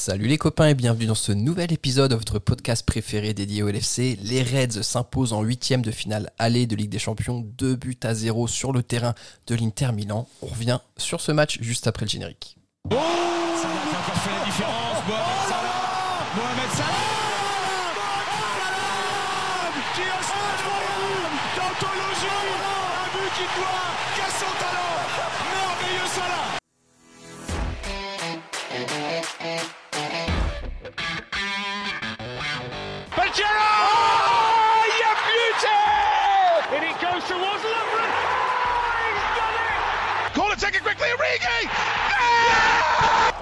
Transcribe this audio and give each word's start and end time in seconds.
Salut 0.00 0.28
les 0.28 0.38
copains 0.38 0.68
et 0.68 0.74
bienvenue 0.74 1.04
dans 1.04 1.14
ce 1.14 1.30
nouvel 1.30 1.74
épisode 1.74 2.12
de 2.12 2.14
votre 2.16 2.38
podcast 2.38 2.86
préféré 2.86 3.34
dédié 3.34 3.62
au 3.62 3.68
LFC. 3.68 4.16
Les 4.22 4.42
Reds 4.42 4.82
s'imposent 4.82 5.34
en 5.34 5.42
huitième 5.42 5.82
de 5.82 5.90
finale 5.90 6.32
aller 6.38 6.66
de 6.66 6.74
Ligue 6.74 6.88
des 6.88 6.98
Champions, 6.98 7.46
2 7.58 7.76
buts 7.76 7.98
à 8.02 8.14
0 8.14 8.48
sur 8.48 8.72
le 8.72 8.82
terrain 8.82 9.14
de 9.46 9.54
l'Inter 9.54 9.92
Milan. 9.92 10.26
On 10.40 10.46
revient 10.46 10.78
sur 10.96 11.20
ce 11.20 11.32
match 11.32 11.58
juste 11.60 11.86
après 11.86 12.06
le 12.06 12.10
générique. 12.10 12.56
Oh 12.90 12.96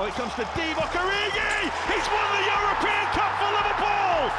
Oh, 0.00 0.06
it 0.06 0.14
comes 0.14 0.30
to 0.36 0.42
the 0.42 0.48
European 2.46 3.04
Cup 3.12 3.32
for 3.36 3.50
Liverpool! 3.50 4.30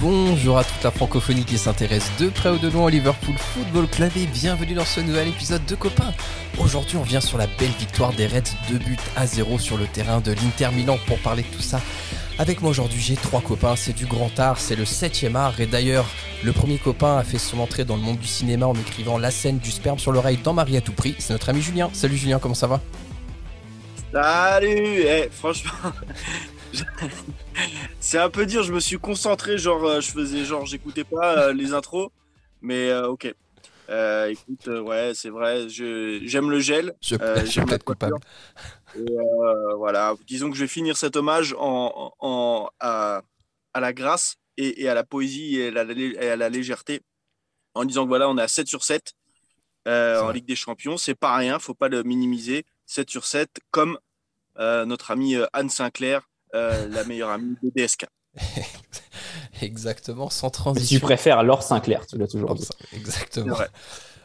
Bonjour 0.00 0.56
à 0.58 0.62
toute 0.62 0.84
la 0.84 0.92
francophonie 0.92 1.44
qui 1.44 1.58
s'intéresse 1.58 2.12
de 2.20 2.28
près 2.28 2.50
ou 2.50 2.58
de 2.58 2.68
loin 2.68 2.84
au 2.84 2.88
Liverpool 2.88 3.34
Football 3.36 3.88
Club 3.88 4.12
et 4.16 4.26
bienvenue 4.26 4.74
dans 4.74 4.84
ce 4.84 5.00
nouvel 5.00 5.26
épisode 5.26 5.66
de 5.66 5.74
Copains. 5.74 6.14
Aujourd'hui 6.60 6.96
on 6.96 7.02
vient 7.02 7.20
sur 7.20 7.38
la 7.38 7.48
belle 7.48 7.72
victoire 7.76 8.12
des 8.12 8.28
Reds, 8.28 8.54
2 8.68 8.78
buts 8.78 8.96
à 9.16 9.26
0 9.26 9.58
sur 9.58 9.76
le 9.78 9.86
terrain 9.86 10.20
de 10.20 10.30
l'Inter 10.30 10.68
Milan 10.72 10.98
pour 11.08 11.18
parler 11.18 11.42
de 11.42 11.48
tout 11.48 11.60
ça. 11.60 11.80
Avec 12.38 12.60
moi 12.62 12.70
aujourd'hui 12.70 13.00
j'ai 13.00 13.16
trois 13.16 13.40
copains, 13.40 13.74
c'est 13.74 13.94
du 13.94 14.06
grand 14.06 14.30
art, 14.38 14.60
c'est 14.60 14.76
le 14.76 14.84
7ème 14.84 15.34
art 15.34 15.60
et 15.60 15.66
d'ailleurs 15.66 16.06
le 16.44 16.52
premier 16.52 16.78
copain 16.78 17.16
a 17.18 17.24
fait 17.24 17.38
son 17.38 17.58
entrée 17.58 17.84
dans 17.84 17.96
le 17.96 18.02
monde 18.02 18.18
du 18.18 18.28
cinéma 18.28 18.66
en 18.66 18.74
écrivant 18.74 19.18
la 19.18 19.32
scène 19.32 19.58
du 19.58 19.72
sperme 19.72 19.98
sur 19.98 20.12
l'oreille 20.12 20.38
dans 20.44 20.52
Marie 20.52 20.76
à 20.76 20.80
tout 20.80 20.92
prix, 20.92 21.16
c'est 21.18 21.32
notre 21.32 21.48
ami 21.48 21.60
Julien. 21.60 21.90
Salut 21.92 22.16
Julien, 22.16 22.38
comment 22.38 22.54
ça 22.54 22.68
va? 22.68 22.80
Salut 24.12 25.02
eh, 25.06 25.28
Franchement, 25.30 25.92
c'est 28.00 28.18
un 28.18 28.30
peu 28.30 28.46
dur, 28.46 28.62
je 28.62 28.72
me 28.72 28.80
suis 28.80 28.98
concentré, 28.98 29.56
genre 29.56 29.84
euh, 29.84 30.00
je 30.00 30.10
faisais 30.10 30.44
genre 30.44 30.66
j'écoutais 30.66 31.04
pas 31.04 31.38
euh, 31.38 31.52
les 31.52 31.72
intros, 31.72 32.10
mais 32.60 32.90
euh, 32.90 33.08
ok. 33.08 33.32
Euh, 33.88 34.28
écoute, 34.28 34.66
ouais, 34.66 35.12
c'est 35.14 35.30
vrai, 35.30 35.68
j'aime 35.68 36.50
le 36.50 36.60
gel. 36.60 36.94
Je, 37.00 37.16
Euh, 37.20 37.44
je 37.44 37.60
la 37.60 37.66
peut-être 37.66 37.84
coupable. 37.84 38.16
Et, 38.96 39.04
voilà, 39.76 40.14
disons 40.26 40.50
que 40.50 40.56
je 40.56 40.62
vais 40.62 40.68
finir 40.68 40.96
cet 40.96 41.16
hommage 41.16 41.54
en, 41.58 42.68
à, 42.80 43.22
à 43.74 43.80
la 43.80 43.92
grâce 43.92 44.36
et, 44.56 44.82
et 44.82 44.88
à 44.88 44.94
la 44.94 45.04
poésie 45.04 45.56
et 45.56 45.68
à 45.68 45.84
la, 45.84 45.92
et 45.92 46.30
à 46.30 46.36
la 46.36 46.48
légèreté 46.48 47.02
en 47.74 47.84
disant 47.84 48.04
que 48.04 48.08
voilà, 48.08 48.28
on 48.28 48.38
est 48.38 48.42
à 48.42 48.48
7 48.48 48.68
sur 48.68 48.84
7 48.84 49.14
euh, 49.88 50.16
C'est 50.16 50.22
en. 50.22 50.30
Ligue 50.30 50.46
des 50.46 50.56
Champions. 50.56 50.96
C'est 50.96 51.14
pas 51.14 51.36
rien, 51.36 51.58
faut 51.58 51.74
pas 51.74 51.88
le 51.88 52.02
minimiser. 52.02 52.64
7 52.90 53.08
sur 53.08 53.24
7, 53.24 53.60
comme 53.70 53.98
euh, 54.58 54.84
notre 54.84 55.12
amie 55.12 55.36
euh, 55.36 55.46
Anne 55.52 55.70
Sinclair, 55.70 56.22
euh, 56.56 56.88
la 56.88 57.04
meilleure 57.04 57.30
amie 57.30 57.54
de 57.62 57.70
DSK. 57.74 58.06
Exactement, 59.62 60.28
sans 60.28 60.50
Tu 60.50 60.54
transition. 60.58 61.00
préfères 61.00 61.42
Laure 61.44 61.62
Sinclair, 61.62 62.04
tu 62.06 62.18
l'as 62.18 62.26
toujours 62.26 62.54
dit. 62.56 62.66
Exactement. 62.92 63.56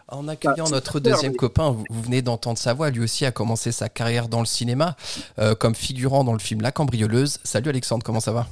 En 0.07 0.27
accueillant 0.27 0.66
Ah, 0.67 0.72
notre 0.72 0.99
deuxième 0.99 1.33
mais- 1.33 1.38
copain, 1.38 1.69
vous, 1.72 1.83
vous 1.89 2.02
venez 2.02 2.23
d'entendre 2.23 2.57
sa 2.57 2.73
voix, 2.73 2.89
lui 2.89 3.02
aussi 3.03 3.23
a 3.25 3.31
commencé 3.31 3.72
sa 3.72 3.88
carrière 3.88 4.27
dans 4.30 4.39
le 4.39 4.45
cinéma 4.47 4.95
euh, 5.38 5.53
comme 5.53 5.75
figurant 5.75 6.23
dans 6.23 6.33
le 6.33 6.39
film 6.39 6.61
La 6.61 6.72
Cambrioleuse. 6.72 7.38
Salut 7.44 7.69
Alexandre, 7.69 8.03
comment 8.03 8.19
ça 8.19 8.31
va? 8.31 8.47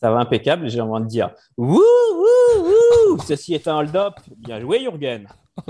Ça 0.00 0.12
va 0.12 0.18
impeccable, 0.18 0.68
j'ai 0.68 0.80
envie 0.80 1.02
de 1.02 1.08
dire 1.08 1.30
Wouh, 1.56 1.76
wouh, 1.80 2.62
wouh 3.16 3.22
Ceci 3.26 3.54
est 3.54 3.66
un 3.66 3.78
hold-up. 3.78 4.14
Bien 4.36 4.60
joué, 4.60 4.78
Jürgen. 4.80 5.28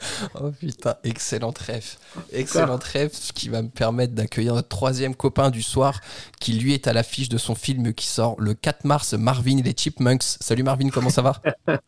Oh 0.34 0.50
putain, 0.58 0.96
excellent 1.04 1.52
rêve. 1.58 1.96
Excellent 2.32 2.78
rêve, 2.82 3.10
ce 3.12 3.32
qui 3.32 3.48
va 3.48 3.62
me 3.62 3.68
permettre 3.68 4.14
d'accueillir 4.14 4.54
notre 4.54 4.68
troisième 4.68 5.14
copain 5.14 5.50
du 5.50 5.62
soir, 5.62 6.00
qui 6.40 6.52
lui 6.54 6.74
est 6.74 6.86
à 6.86 6.92
l'affiche 6.92 7.28
de 7.28 7.38
son 7.38 7.54
film 7.54 7.92
qui 7.94 8.06
sort 8.06 8.36
le 8.40 8.54
4 8.54 8.84
mars, 8.84 9.14
Marvin 9.14 9.58
et 9.58 9.62
les 9.62 9.74
Chipmunks. 9.76 10.22
Salut 10.22 10.62
Marvin, 10.62 10.88
comment 10.90 11.10
ça 11.10 11.22
va 11.22 11.40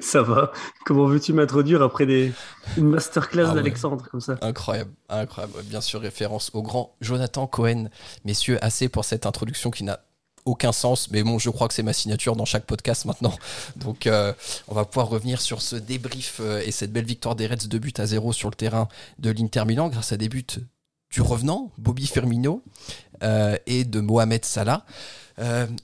Ça 0.00 0.22
va. 0.22 0.52
Comment 0.84 1.06
veux-tu 1.06 1.32
m'introduire 1.32 1.82
après 1.82 2.06
des... 2.06 2.32
une 2.76 2.88
masterclass 2.90 3.44
Ah 3.46 3.48
ouais. 3.50 3.54
d'Alexandre 3.56 4.06
comme 4.08 4.20
ça? 4.20 4.36
Incroyable, 4.40 4.92
incroyable. 5.08 5.54
Bien 5.64 5.80
sûr, 5.80 6.00
référence 6.00 6.50
au 6.54 6.62
grand 6.62 6.94
Jonathan 7.00 7.46
Cohen. 7.46 7.88
Messieurs, 8.24 8.58
assez 8.64 8.88
pour 8.88 9.04
cette 9.04 9.26
introduction 9.26 9.70
qui 9.70 9.84
n'a 9.84 10.00
aucun 10.44 10.72
sens, 10.72 11.10
mais 11.10 11.22
bon, 11.22 11.38
je 11.38 11.50
crois 11.50 11.68
que 11.68 11.74
c'est 11.74 11.82
ma 11.82 11.92
signature 11.92 12.36
dans 12.36 12.44
chaque 12.44 12.64
podcast 12.64 13.04
maintenant. 13.04 13.34
Donc, 13.76 14.06
euh, 14.06 14.32
on 14.68 14.74
va 14.74 14.84
pouvoir 14.84 15.08
revenir 15.08 15.40
sur 15.40 15.62
ce 15.62 15.76
débrief 15.76 16.38
euh, 16.40 16.62
et 16.64 16.70
cette 16.70 16.92
belle 16.92 17.04
victoire 17.04 17.36
des 17.36 17.46
Reds, 17.46 17.68
2 17.68 17.78
buts 17.78 17.92
à 17.98 18.06
0 18.06 18.32
sur 18.32 18.50
le 18.50 18.54
terrain 18.54 18.88
de 19.18 19.30
l'Inter 19.30 19.64
Milan, 19.66 19.88
grâce 19.88 20.12
à 20.12 20.16
des 20.16 20.28
buts 20.28 20.46
du 21.10 21.22
revenant, 21.22 21.72
Bobby 21.78 22.06
Firmino, 22.06 22.62
euh, 23.22 23.56
et 23.66 23.84
de 23.84 24.00
Mohamed 24.00 24.44
Salah. 24.44 24.84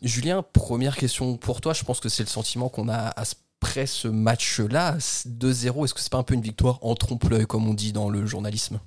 Julien, 0.03 0.45
première 0.53 0.97
question 0.97 1.39
pour 1.39 1.63
toi. 1.63 1.73
Je 1.73 1.83
pense 1.83 1.99
que 1.99 2.11
c'est 2.11 2.23
le 2.23 2.29
sentiment 2.29 2.69
qu'on 2.69 2.91
a 2.91 3.15
après 3.17 3.87
ce 3.87 4.07
match-là, 4.07 4.99
2-0. 4.99 5.85
Est-ce 5.85 5.95
que 5.95 6.01
c'est 6.01 6.13
pas 6.13 6.19
un 6.19 6.23
peu 6.23 6.35
une 6.35 6.43
victoire 6.43 6.79
en 6.83 6.95
trompe-l'œil, 6.95 7.47
comme 7.47 7.67
on 7.67 7.73
dit 7.73 7.95
dans 7.95 8.11
le 8.11 8.27
journalisme? 8.27 8.81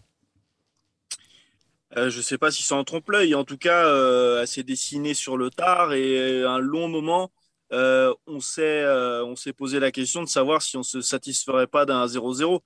Euh, 2.00 2.10
je 2.10 2.22
sais 2.22 2.38
pas 2.38 2.52
si 2.52 2.64
c'est 2.64 2.74
en 2.74 2.84
trompe-l'œil, 2.84 3.36
en 3.36 3.44
tout 3.44 3.58
cas, 3.58 3.86
euh, 3.88 4.42
elle 4.42 4.48
s'est 4.48 4.64
dessinée 4.64 5.14
sur 5.14 5.38
le 5.38 5.50
tard 5.50 5.94
et 5.94 6.44
un 6.44 6.60
long 6.60 6.88
moment, 6.88 7.32
euh, 7.74 8.14
on 8.26 8.40
s'est 8.40 8.84
euh, 8.84 9.36
posé 9.58 9.80
la 9.80 9.92
question 9.92 10.24
de 10.24 10.30
savoir 10.30 10.62
si 10.62 10.78
on 10.78 10.84
se 10.84 11.02
satisferait 11.02 11.68
pas 11.68 11.86
d'un 11.86 12.06
0-0. 12.08 12.62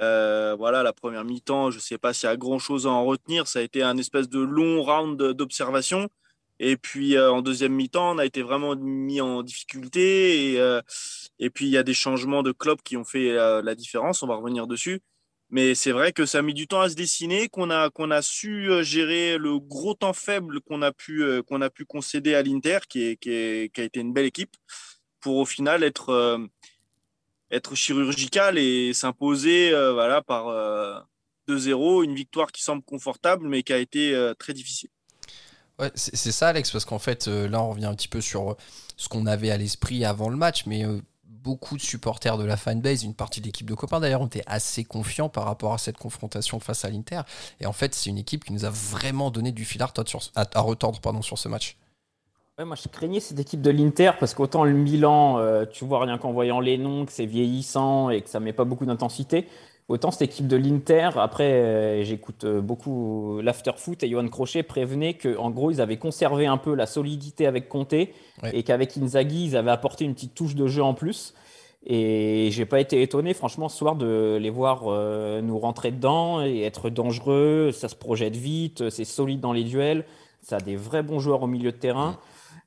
Euh, 0.00 0.54
voilà, 0.58 0.82
la 0.82 0.92
première 0.92 1.24
mi-temps, 1.24 1.70
je 1.70 1.78
sais 1.78 1.98
pas 1.98 2.12
s'il 2.12 2.28
y 2.28 2.32
a 2.32 2.36
grand-chose 2.36 2.86
à 2.86 2.90
en 2.90 3.04
retenir. 3.04 3.48
Ça 3.48 3.60
a 3.60 3.62
été 3.62 3.82
un 3.82 3.96
espèce 3.96 4.28
de 4.28 4.40
long 4.40 4.82
round 4.82 5.16
d'observation. 5.32 6.08
Et 6.60 6.76
puis 6.76 7.16
euh, 7.16 7.32
en 7.32 7.42
deuxième 7.42 7.72
mi-temps, 7.72 8.12
on 8.14 8.18
a 8.18 8.24
été 8.24 8.42
vraiment 8.42 8.76
mis 8.76 9.20
en 9.20 9.42
difficulté. 9.42 10.52
Et, 10.54 10.60
euh, 10.60 10.80
et 11.38 11.50
puis 11.50 11.66
il 11.66 11.70
y 11.70 11.78
a 11.78 11.82
des 11.82 11.94
changements 11.94 12.42
de 12.42 12.52
club 12.52 12.80
qui 12.82 12.96
ont 12.96 13.04
fait 13.04 13.30
euh, 13.32 13.62
la 13.62 13.74
différence. 13.74 14.22
On 14.22 14.26
va 14.26 14.36
revenir 14.36 14.66
dessus. 14.66 15.02
Mais 15.54 15.76
c'est 15.76 15.92
vrai 15.92 16.10
que 16.12 16.26
ça 16.26 16.38
a 16.38 16.42
mis 16.42 16.52
du 16.52 16.66
temps 16.66 16.80
à 16.80 16.88
se 16.88 16.96
dessiner, 16.96 17.48
qu'on 17.48 17.70
a, 17.70 17.88
qu'on 17.88 18.10
a 18.10 18.22
su 18.22 18.68
euh, 18.72 18.82
gérer 18.82 19.38
le 19.38 19.60
gros 19.60 19.94
temps 19.94 20.12
faible 20.12 20.60
qu'on 20.60 20.82
a 20.82 20.90
pu, 20.90 21.22
euh, 21.22 21.42
a 21.48 21.70
pu 21.70 21.84
concéder 21.84 22.34
à 22.34 22.42
l'Inter, 22.42 22.80
qui, 22.88 23.04
est, 23.04 23.16
qui, 23.16 23.30
est- 23.30 23.72
qui 23.72 23.80
a 23.80 23.84
été 23.84 24.00
une 24.00 24.12
belle 24.12 24.24
équipe, 24.24 24.56
pour 25.20 25.36
au 25.36 25.44
final 25.44 25.84
être, 25.84 26.08
euh, 26.08 26.38
être 27.52 27.76
chirurgical 27.76 28.58
et 28.58 28.92
s'imposer 28.94 29.70
voilà, 29.70 30.22
par 30.22 30.48
euh, 30.48 30.98
2-0, 31.46 32.02
une 32.02 32.16
victoire 32.16 32.50
qui 32.50 32.64
semble 32.64 32.82
confortable, 32.82 33.46
mais 33.46 33.62
qui 33.62 33.72
a 33.72 33.78
été 33.78 34.32
très 34.40 34.54
difficile. 34.54 34.90
Ouais, 35.78 35.92
c'est 35.94 36.32
ça, 36.32 36.48
Alex, 36.48 36.72
parce 36.72 36.84
qu'en 36.84 36.98
fait, 36.98 37.28
là, 37.28 37.62
on 37.62 37.70
revient 37.70 37.86
un 37.86 37.94
petit 37.94 38.08
peu 38.08 38.20
sur 38.20 38.56
ce 38.96 39.08
qu'on 39.08 39.26
avait 39.26 39.50
à 39.52 39.56
l'esprit 39.56 40.04
avant 40.04 40.30
le 40.30 40.36
match, 40.36 40.66
mais 40.66 40.84
beaucoup 41.44 41.76
de 41.76 41.82
supporters 41.82 42.38
de 42.38 42.44
la 42.44 42.56
fanbase, 42.56 43.04
une 43.04 43.14
partie 43.14 43.40
de 43.40 43.46
l'équipe 43.46 43.68
de 43.68 43.74
copains 43.74 44.00
d'ailleurs, 44.00 44.22
ont 44.22 44.26
été 44.26 44.42
assez 44.46 44.82
confiants 44.82 45.28
par 45.28 45.44
rapport 45.44 45.74
à 45.74 45.78
cette 45.78 45.98
confrontation 45.98 46.58
face 46.58 46.84
à 46.84 46.90
l'Inter. 46.90 47.20
Et 47.60 47.66
en 47.66 47.72
fait, 47.72 47.94
c'est 47.94 48.10
une 48.10 48.18
équipe 48.18 48.44
qui 48.44 48.52
nous 48.52 48.64
a 48.64 48.70
vraiment 48.70 49.30
donné 49.30 49.52
du 49.52 49.64
fil 49.64 49.82
à 49.82 50.60
retordre 50.60 51.00
pardon, 51.00 51.22
sur 51.22 51.38
ce 51.38 51.48
match. 51.48 51.76
Moi, 52.58 52.76
je 52.76 52.88
craignais 52.88 53.20
cette 53.20 53.38
équipe 53.38 53.60
de 53.60 53.70
l'Inter 53.70 54.12
parce 54.18 54.32
qu'autant 54.32 54.64
le 54.64 54.72
Milan, 54.72 55.38
euh, 55.38 55.66
tu 55.66 55.84
vois 55.84 56.04
rien 56.04 56.18
qu'en 56.18 56.32
voyant 56.32 56.60
les 56.60 56.78
noms, 56.78 57.04
que 57.04 57.12
c'est 57.12 57.26
vieillissant 57.26 58.10
et 58.10 58.22
que 58.22 58.30
ça 58.30 58.40
met 58.40 58.52
pas 58.52 58.64
beaucoup 58.64 58.86
d'intensité. 58.86 59.48
Autant 59.88 60.10
cette 60.10 60.22
équipe 60.22 60.48
de 60.48 60.56
l'Inter, 60.56 61.10
après, 61.16 61.52
euh, 61.52 62.04
j'écoute 62.04 62.44
euh, 62.44 62.62
beaucoup 62.62 63.40
l'afterfoot 63.42 64.02
et 64.02 64.08
Johan 64.08 64.26
Crochet 64.28 64.62
prévenait 64.62 65.12
qu'en 65.14 65.50
gros, 65.50 65.70
ils 65.70 65.80
avaient 65.82 65.98
conservé 65.98 66.46
un 66.46 66.56
peu 66.56 66.74
la 66.74 66.86
solidité 66.86 67.46
avec 67.46 67.68
Conte 67.68 67.92
Ouais. 67.92 68.08
et 68.52 68.62
qu'avec 68.62 68.96
Inzaghi, 68.96 69.44
ils 69.44 69.56
avaient 69.56 69.70
apporté 69.70 70.04
une 70.06 70.14
petite 70.14 70.34
touche 70.34 70.54
de 70.54 70.66
jeu 70.66 70.82
en 70.82 70.94
plus. 70.94 71.34
Et 71.86 72.48
j'ai 72.50 72.64
pas 72.64 72.80
été 72.80 73.02
étonné, 73.02 73.34
franchement, 73.34 73.68
ce 73.68 73.76
soir, 73.76 73.94
de 73.94 74.38
les 74.40 74.48
voir 74.48 74.84
euh, 74.86 75.42
nous 75.42 75.58
rentrer 75.58 75.90
dedans 75.90 76.42
et 76.42 76.62
être 76.62 76.88
dangereux. 76.88 77.70
Ça 77.72 77.88
se 77.90 77.94
projette 77.94 78.36
vite, 78.36 78.88
c'est 78.88 79.04
solide 79.04 79.40
dans 79.40 79.52
les 79.52 79.64
duels. 79.64 80.06
Ça 80.40 80.56
a 80.56 80.60
des 80.60 80.76
vrais 80.76 81.02
bons 81.02 81.20
joueurs 81.20 81.42
au 81.42 81.46
milieu 81.46 81.72
de 81.72 81.76
terrain. 81.76 82.16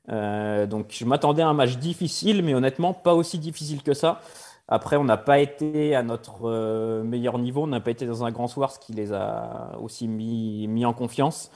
Euh, 0.08 0.66
donc 0.66 0.86
je 0.90 1.04
m'attendais 1.04 1.42
à 1.42 1.48
un 1.48 1.52
match 1.52 1.78
difficile, 1.78 2.42
mais 2.44 2.54
honnêtement 2.54 2.94
pas 2.94 3.14
aussi 3.14 3.38
difficile 3.38 3.82
que 3.82 3.92
ça. 3.92 4.20
Après, 4.68 4.96
on 4.96 5.04
n'a 5.04 5.16
pas 5.16 5.38
été 5.38 5.94
à 5.94 6.02
notre 6.02 6.48
euh, 6.48 7.02
meilleur 7.02 7.38
niveau, 7.38 7.62
on 7.62 7.68
n'a 7.68 7.80
pas 7.80 7.90
été 7.90 8.06
dans 8.06 8.24
un 8.24 8.30
grand 8.30 8.48
soir, 8.48 8.70
ce 8.70 8.78
qui 8.78 8.92
les 8.92 9.12
a 9.12 9.72
aussi 9.80 10.08
mis, 10.08 10.66
mis 10.68 10.84
en 10.84 10.92
confiance. 10.92 11.50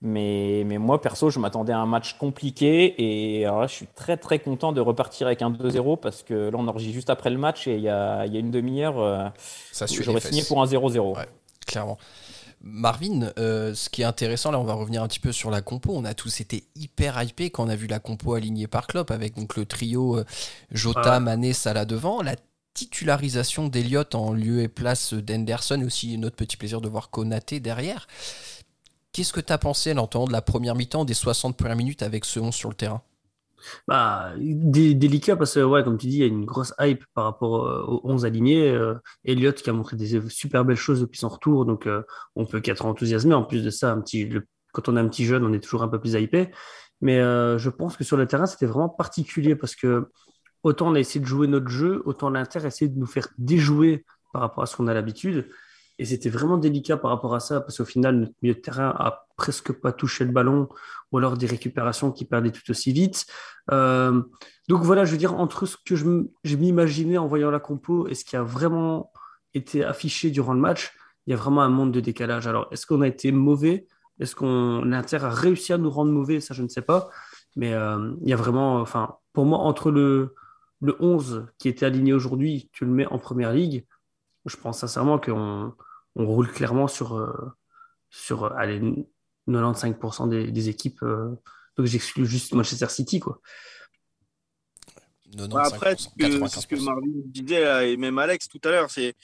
Mais, 0.00 0.64
mais 0.66 0.76
moi, 0.76 1.00
perso, 1.00 1.30
je 1.30 1.38
m'attendais 1.38 1.72
à 1.72 1.78
un 1.78 1.86
match 1.86 2.18
compliqué. 2.18 2.94
Et 2.98 3.46
alors 3.46 3.60
là, 3.60 3.66
je 3.66 3.74
suis 3.74 3.86
très, 3.86 4.16
très 4.16 4.38
content 4.38 4.72
de 4.72 4.80
repartir 4.80 5.26
avec 5.26 5.40
un 5.40 5.50
2-0 5.50 5.98
parce 5.98 6.22
que 6.22 6.50
là, 6.50 6.58
on 6.58 6.68
enregistre 6.68 6.94
juste 6.94 7.10
après 7.10 7.30
le 7.30 7.38
match 7.38 7.66
et 7.66 7.76
il 7.76 7.82
y 7.82 7.88
a, 7.88 8.26
il 8.26 8.32
y 8.34 8.36
a 8.36 8.40
une 8.40 8.50
demi-heure, 8.50 8.98
euh, 8.98 9.28
j'aurais 10.02 10.20
signé 10.20 10.42
pour 10.44 10.60
un 10.60 10.66
0-0. 10.66 11.16
Ouais. 11.16 11.26
clairement. 11.66 11.98
Marvin, 12.66 13.30
euh, 13.38 13.74
ce 13.74 13.90
qui 13.90 14.00
est 14.00 14.06
intéressant, 14.06 14.50
là 14.50 14.58
on 14.58 14.64
va 14.64 14.72
revenir 14.72 15.02
un 15.02 15.06
petit 15.06 15.20
peu 15.20 15.32
sur 15.32 15.50
la 15.50 15.60
compo, 15.60 15.92
on 15.94 16.04
a 16.06 16.14
tous 16.14 16.40
été 16.40 16.64
hyper 16.76 17.22
hypés 17.22 17.50
quand 17.50 17.64
on 17.64 17.68
a 17.68 17.76
vu 17.76 17.86
la 17.86 17.98
compo 17.98 18.32
alignée 18.32 18.66
par 18.66 18.86
Klopp 18.86 19.10
avec 19.10 19.36
donc 19.36 19.56
le 19.56 19.66
trio 19.66 20.16
euh, 20.16 20.24
Jota, 20.70 21.20
Mané, 21.20 21.52
Salah 21.52 21.84
devant, 21.84 22.22
la 22.22 22.36
titularisation 22.74 23.68
d'Eliott 23.68 24.14
en 24.14 24.32
lieu 24.32 24.60
et 24.60 24.68
place 24.68 25.14
d'Henderson 25.14 25.80
et 25.80 25.84
aussi 25.84 26.18
notre 26.18 26.36
petit 26.36 26.56
plaisir 26.56 26.80
de 26.80 26.88
voir 26.88 27.10
Konaté 27.10 27.60
derrière. 27.60 28.06
Qu'est-ce 29.12 29.32
que 29.32 29.40
tu 29.40 29.52
as 29.52 29.58
pensé 29.58 29.92
à 29.92 29.94
l'entendre 29.94 30.28
de 30.28 30.32
la 30.32 30.42
première 30.42 30.74
mi-temps, 30.74 31.04
des 31.04 31.14
60 31.14 31.56
premières 31.56 31.76
minutes 31.76 32.02
avec 32.02 32.24
ce 32.24 32.40
11 32.40 32.52
sur 32.52 32.68
le 32.68 32.74
terrain? 32.74 33.02
Bah, 33.88 34.32
délicat 34.36 35.36
parce 35.36 35.54
que, 35.54 35.60
ouais, 35.60 35.84
comme 35.84 35.98
tu 35.98 36.06
dis, 36.06 36.16
il 36.16 36.20
y 36.20 36.24
a 36.24 36.26
une 36.26 36.44
grosse 36.44 36.74
hype 36.80 37.04
par 37.14 37.24
rapport 37.24 37.66
euh, 37.66 37.84
aux 37.86 38.00
11 38.04 38.24
alignés. 38.26 38.68
Euh, 38.70 38.94
Elliott 39.24 39.54
qui 39.54 39.70
a 39.70 39.72
montré 39.72 39.96
des 39.96 40.20
super 40.28 40.64
belles 40.64 40.76
choses 40.76 41.00
depuis 41.00 41.18
son 41.18 41.28
retour, 41.28 41.64
donc 41.64 41.86
euh, 41.86 42.02
on 42.36 42.44
peut 42.44 42.60
qu'être 42.60 42.84
enthousiasmé. 42.84 43.34
En 43.34 43.44
plus 43.44 43.62
de 43.62 43.70
ça, 43.70 43.92
un 43.92 44.00
petit, 44.00 44.28
quand 44.72 44.88
on 44.88 44.96
est 44.96 45.00
un 45.00 45.08
petit 45.08 45.24
jeune, 45.24 45.44
on 45.44 45.52
est 45.52 45.60
toujours 45.62 45.82
un 45.82 45.88
peu 45.88 46.00
plus 46.00 46.14
hypé. 46.14 46.50
Mais 47.00 47.18
je 47.18 47.68
pense 47.68 47.96
que 47.96 48.04
sur 48.04 48.16
le 48.16 48.26
terrain, 48.26 48.46
c'était 48.46 48.66
vraiment 48.66 48.88
particulier 48.88 49.56
parce 49.56 49.74
que 49.74 50.08
autant 50.64 50.88
on 50.88 50.94
a 50.94 51.00
essayé 51.00 51.20
de 51.20 51.26
jouer 51.26 51.46
notre 51.46 51.68
jeu, 51.68 52.02
autant 52.06 52.30
l'Inter 52.30 52.64
a 52.64 52.66
essayé 52.66 52.90
de 52.90 52.98
nous 52.98 53.06
faire 53.06 53.28
déjouer 53.38 54.04
par 54.32 54.42
rapport 54.42 54.64
à 54.64 54.66
ce 54.66 54.76
qu'on 54.76 54.88
a 54.88 54.94
l'habitude. 54.94 55.48
Et 55.98 56.04
c'était 56.04 56.30
vraiment 56.30 56.58
délicat 56.58 56.96
par 56.96 57.12
rapport 57.12 57.34
à 57.36 57.40
ça, 57.40 57.60
parce 57.60 57.76
qu'au 57.76 57.84
final, 57.84 58.16
notre 58.16 58.32
milieu 58.42 58.54
de 58.54 58.60
terrain 58.60 58.92
a 58.98 59.26
presque 59.36 59.72
pas 59.72 59.92
touché 59.92 60.24
le 60.24 60.32
ballon, 60.32 60.68
ou 61.12 61.18
alors 61.18 61.36
des 61.36 61.46
récupérations 61.46 62.10
qui 62.10 62.24
perdaient 62.24 62.50
tout 62.50 62.68
aussi 62.68 62.92
vite. 62.92 63.26
Euh, 63.70 64.20
donc 64.68 64.82
voilà, 64.82 65.04
je 65.04 65.12
veux 65.12 65.18
dire, 65.18 65.34
entre 65.34 65.66
ce 65.66 65.76
que 65.76 65.94
je, 65.94 66.56
m'imaginais 66.56 67.18
en 67.18 67.28
voyant 67.28 67.50
la 67.50 67.60
compo 67.60 68.08
et 68.08 68.14
ce 68.14 68.24
qui 68.24 68.34
a 68.34 68.42
vraiment 68.42 69.12
été 69.52 69.84
affiché 69.84 70.30
durant 70.30 70.54
le 70.54 70.60
match, 70.60 70.92
il 71.26 71.30
y 71.30 71.34
a 71.34 71.36
vraiment 71.36 71.62
un 71.62 71.68
monde 71.68 71.92
de 71.92 72.00
décalage. 72.00 72.48
Alors, 72.48 72.66
est-ce 72.72 72.86
qu'on 72.86 73.02
a 73.02 73.06
été 73.06 73.30
mauvais? 73.30 73.86
Est-ce 74.18 74.34
qu'on 74.34 74.82
l'Inter 74.84 75.18
a 75.18 75.30
réussi 75.30 75.72
à 75.72 75.78
nous 75.78 75.90
rendre 75.90 76.10
mauvais? 76.10 76.40
Ça, 76.40 76.54
je 76.54 76.62
ne 76.62 76.68
sais 76.68 76.82
pas. 76.82 77.08
Mais 77.54 77.72
euh, 77.72 78.12
il 78.22 78.28
y 78.28 78.32
a 78.32 78.36
vraiment, 78.36 78.80
enfin, 78.80 79.16
pour 79.32 79.44
moi, 79.44 79.58
entre 79.58 79.92
le, 79.92 80.34
le 80.80 80.96
11 81.00 81.46
qui 81.58 81.68
était 81.68 81.86
aligné 81.86 82.12
aujourd'hui, 82.12 82.70
tu 82.72 82.84
le 82.84 82.90
mets 82.90 83.06
en 83.06 83.18
première 83.18 83.52
ligue, 83.52 83.86
je 84.46 84.56
pense 84.56 84.80
sincèrement 84.80 85.18
qu'on 85.18 85.74
on 86.16 86.26
roule 86.26 86.50
clairement 86.50 86.88
sur, 86.88 87.16
euh, 87.16 87.32
sur 88.10 88.52
allez, 88.56 88.80
95% 89.48 90.28
des, 90.28 90.68
équipes. 90.68 91.02
Euh, 91.02 91.30
donc 91.76 91.86
j'exclus 91.86 92.26
juste 92.26 92.52
Manchester 92.52 92.88
City. 92.88 93.20
Quoi. 93.20 93.40
Bah, 95.36 95.64
après, 95.64 95.96
ce 95.96 96.08
que, 96.08 96.46
ce 96.46 96.66
que, 96.66 96.76
Marvin 96.76 97.08
disait, 97.26 97.92
et 97.92 97.96
même 97.96 98.18
Alex 98.18 98.48
tout 98.48 98.60
à 98.64 98.70
l'heure, 98.70 98.90
c'est 98.90 99.14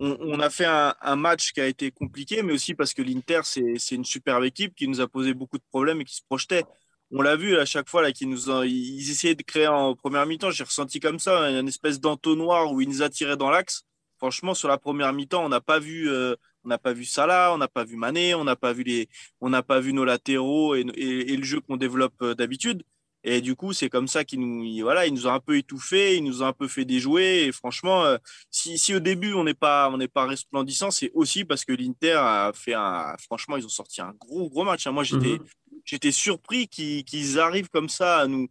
on, 0.00 0.40
a 0.40 0.50
fait 0.50 0.66
un, 0.66 1.16
match 1.16 1.52
qui 1.52 1.60
a 1.60 1.66
été 1.66 1.90
compliqué, 1.92 2.42
mais 2.42 2.52
aussi 2.52 2.74
parce 2.74 2.92
que 2.92 3.02
l'Inter, 3.02 3.40
c'est 3.44 3.94
une 3.94 4.04
superbe 4.04 4.44
équipe 4.44 4.74
qui 4.74 4.88
nous 4.88 5.00
a 5.00 5.06
posé 5.06 5.32
beaucoup 5.32 5.58
de 5.58 5.62
problèmes 5.70 6.00
et 6.00 6.04
qui 6.04 6.16
se 6.16 6.22
projetait. 6.26 6.64
On 7.12 7.22
l'a 7.22 7.36
vu 7.36 7.56
à 7.58 7.64
chaque 7.64 7.88
fois 7.88 8.02
là, 8.02 8.12
qu'ils 8.12 8.28
nous 8.28 8.50
ont, 8.50 8.62
ils 8.62 9.10
essayaient 9.10 9.34
de 9.34 9.42
créer 9.42 9.66
en 9.66 9.94
première 9.94 10.26
mi-temps. 10.26 10.50
J'ai 10.50 10.64
ressenti 10.64 11.00
comme 11.00 11.18
ça 11.18 11.50
une 11.50 11.68
espèce 11.68 12.00
d'entonnoir 12.00 12.72
où 12.72 12.80
ils 12.80 12.88
nous 12.88 13.02
attiraient 13.02 13.36
dans 13.36 13.50
l'axe 13.50 13.84
franchement, 14.20 14.54
sur 14.54 14.68
la 14.68 14.76
première 14.76 15.12
mi-temps, 15.14 15.42
on 15.44 15.48
n'a 15.48 15.62
pas 15.62 15.78
vu, 15.78 16.10
euh, 16.10 16.36
on 16.64 16.68
n'a 16.68 16.76
pas 16.78 16.92
vu 16.92 17.06
Salah, 17.06 17.52
on 17.54 17.58
n'a 17.58 17.68
pas 17.68 17.84
vu 17.84 17.96
Mané, 17.96 18.34
on 18.34 18.44
n'a 18.44 18.54
pas 18.54 18.74
vu 18.74 18.82
les, 18.82 19.08
on 19.40 19.48
n'a 19.48 19.62
pas 19.62 19.80
vu 19.80 19.94
nos 19.94 20.04
latéraux 20.04 20.74
et, 20.74 20.84
le 20.84 21.42
jeu 21.42 21.60
qu'on 21.60 21.78
développe 21.78 22.20
euh, 22.20 22.34
d'habitude. 22.34 22.82
Et 23.24 23.40
du 23.40 23.54
coup, 23.54 23.72
c'est 23.72 23.88
comme 23.88 24.08
ça 24.08 24.24
qu'ils 24.24 24.40
nous, 24.40 24.82
voilà, 24.82 25.06
ils 25.06 25.14
nous 25.14 25.26
ont 25.26 25.32
un 25.32 25.40
peu 25.40 25.56
étouffés, 25.56 26.16
ils 26.16 26.24
nous 26.24 26.42
ont 26.42 26.46
un 26.46 26.52
peu 26.52 26.68
fait 26.68 26.84
déjouer. 26.84 27.44
Et 27.44 27.52
franchement, 27.52 28.04
euh, 28.04 28.18
si, 28.50 28.78
si, 28.78 28.94
au 28.94 29.00
début 29.00 29.32
on 29.34 29.44
n'est 29.44 29.54
pas, 29.54 29.90
on 29.90 29.96
n'est 29.96 30.08
pas 30.08 30.26
resplendissant, 30.26 30.90
c'est 30.90 31.10
aussi 31.14 31.44
parce 31.44 31.64
que 31.64 31.72
l'Inter 31.72 32.18
a 32.18 32.52
fait 32.54 32.74
un, 32.74 33.16
franchement, 33.18 33.56
ils 33.56 33.64
ont 33.64 33.70
sorti 33.70 34.02
un 34.02 34.12
gros 34.18 34.50
gros 34.50 34.64
match. 34.64 34.86
Hein. 34.86 34.92
Moi, 34.92 35.04
j'étais, 35.04 35.38
mhm. 35.38 35.44
J'étais 35.90 36.12
surpris 36.12 36.68
qu'ils, 36.68 37.40
arrivent 37.40 37.68
comme 37.68 37.88
ça 37.88 38.18
à 38.18 38.26
nous, 38.28 38.48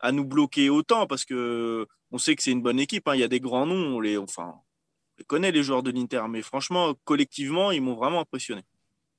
à 0.00 0.12
nous 0.12 0.24
bloquer 0.24 0.68
autant 0.68 1.06
parce 1.06 1.24
que 1.24 1.86
on 2.12 2.18
sait 2.18 2.36
que 2.36 2.42
c'est 2.42 2.52
une 2.52 2.62
bonne 2.62 2.78
équipe. 2.78 3.08
Hein. 3.08 3.14
Il 3.14 3.20
y 3.20 3.24
a 3.24 3.28
des 3.28 3.40
grands 3.40 3.66
noms, 3.66 3.96
on 3.96 4.00
les, 4.00 4.18
enfin, 4.18 4.54
je 5.16 5.24
connais 5.24 5.50
les 5.50 5.62
joueurs 5.62 5.82
de 5.82 5.90
l'Inter, 5.90 6.22
mais 6.28 6.42
franchement, 6.42 6.92
collectivement, 7.04 7.70
ils 7.70 7.80
m'ont 7.80 7.94
vraiment 7.94 8.20
impressionné. 8.20 8.62